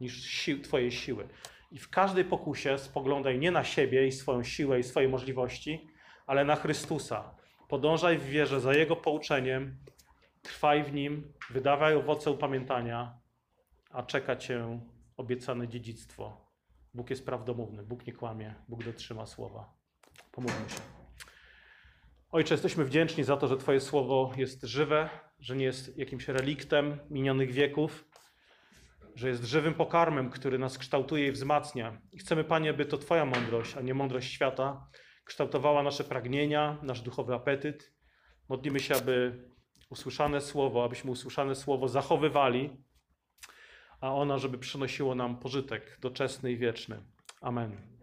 niż 0.00 0.24
si 0.24 0.60
Twoje 0.60 0.92
siły. 0.92 1.28
I 1.72 1.78
w 1.78 1.90
każdej 1.90 2.24
pokusie 2.24 2.78
spoglądaj 2.78 3.38
nie 3.38 3.50
na 3.50 3.64
siebie 3.64 4.06
i 4.06 4.12
swoją 4.12 4.44
siłę 4.44 4.78
i 4.80 4.82
swoje 4.82 5.08
możliwości, 5.08 5.88
ale 6.26 6.44
na 6.44 6.56
Chrystusa. 6.56 7.34
Podążaj 7.68 8.18
w 8.18 8.24
wierze 8.24 8.60
za 8.60 8.74
Jego 8.74 8.96
pouczeniem, 8.96 9.76
trwaj 10.42 10.84
w 10.84 10.94
Nim, 10.94 11.32
wydawaj 11.50 11.94
owoce 11.94 12.30
upamiętania, 12.30 13.18
a 13.90 14.02
czeka 14.02 14.36
Cię 14.36 14.80
obiecane 15.16 15.68
dziedzictwo. 15.68 16.45
Bóg 16.96 17.10
jest 17.10 17.26
prawdomówny, 17.26 17.82
Bóg 17.82 18.06
nie 18.06 18.12
kłamie, 18.12 18.54
Bóg 18.68 18.84
dotrzyma 18.84 19.26
słowa. 19.26 19.74
Pomódlmy 20.32 20.70
się. 20.70 20.80
Ojcze, 22.30 22.54
jesteśmy 22.54 22.84
wdzięczni 22.84 23.24
za 23.24 23.36
to, 23.36 23.48
że 23.48 23.56
Twoje 23.56 23.80
słowo 23.80 24.32
jest 24.36 24.64
żywe, 24.64 25.08
że 25.40 25.56
nie 25.56 25.64
jest 25.64 25.98
jakimś 25.98 26.28
reliktem 26.28 26.98
minionych 27.10 27.52
wieków, 27.52 28.04
że 29.14 29.28
jest 29.28 29.44
żywym 29.44 29.74
pokarmem, 29.74 30.30
który 30.30 30.58
nas 30.58 30.78
kształtuje 30.78 31.28
i 31.28 31.32
wzmacnia. 31.32 32.00
I 32.12 32.18
chcemy, 32.18 32.44
Panie, 32.44 32.72
by 32.74 32.84
to 32.84 32.98
Twoja 32.98 33.24
mądrość, 33.24 33.76
a 33.76 33.80
nie 33.80 33.94
mądrość 33.94 34.32
świata, 34.32 34.88
kształtowała 35.24 35.82
nasze 35.82 36.04
pragnienia, 36.04 36.78
nasz 36.82 37.00
duchowy 37.00 37.34
apetyt. 37.34 37.92
Modlimy 38.48 38.80
się, 38.80 38.94
aby 38.94 39.44
usłyszane 39.90 40.40
słowo, 40.40 40.84
abyśmy 40.84 41.10
usłyszane 41.10 41.54
słowo 41.54 41.88
zachowywali, 41.88 42.85
a 44.00 44.14
ono, 44.14 44.38
żeby 44.38 44.58
przynosiło 44.58 45.14
nam 45.14 45.36
pożytek 45.36 45.98
doczesny 46.00 46.52
i 46.52 46.56
wieczny. 46.56 47.02
Amen. 47.40 47.95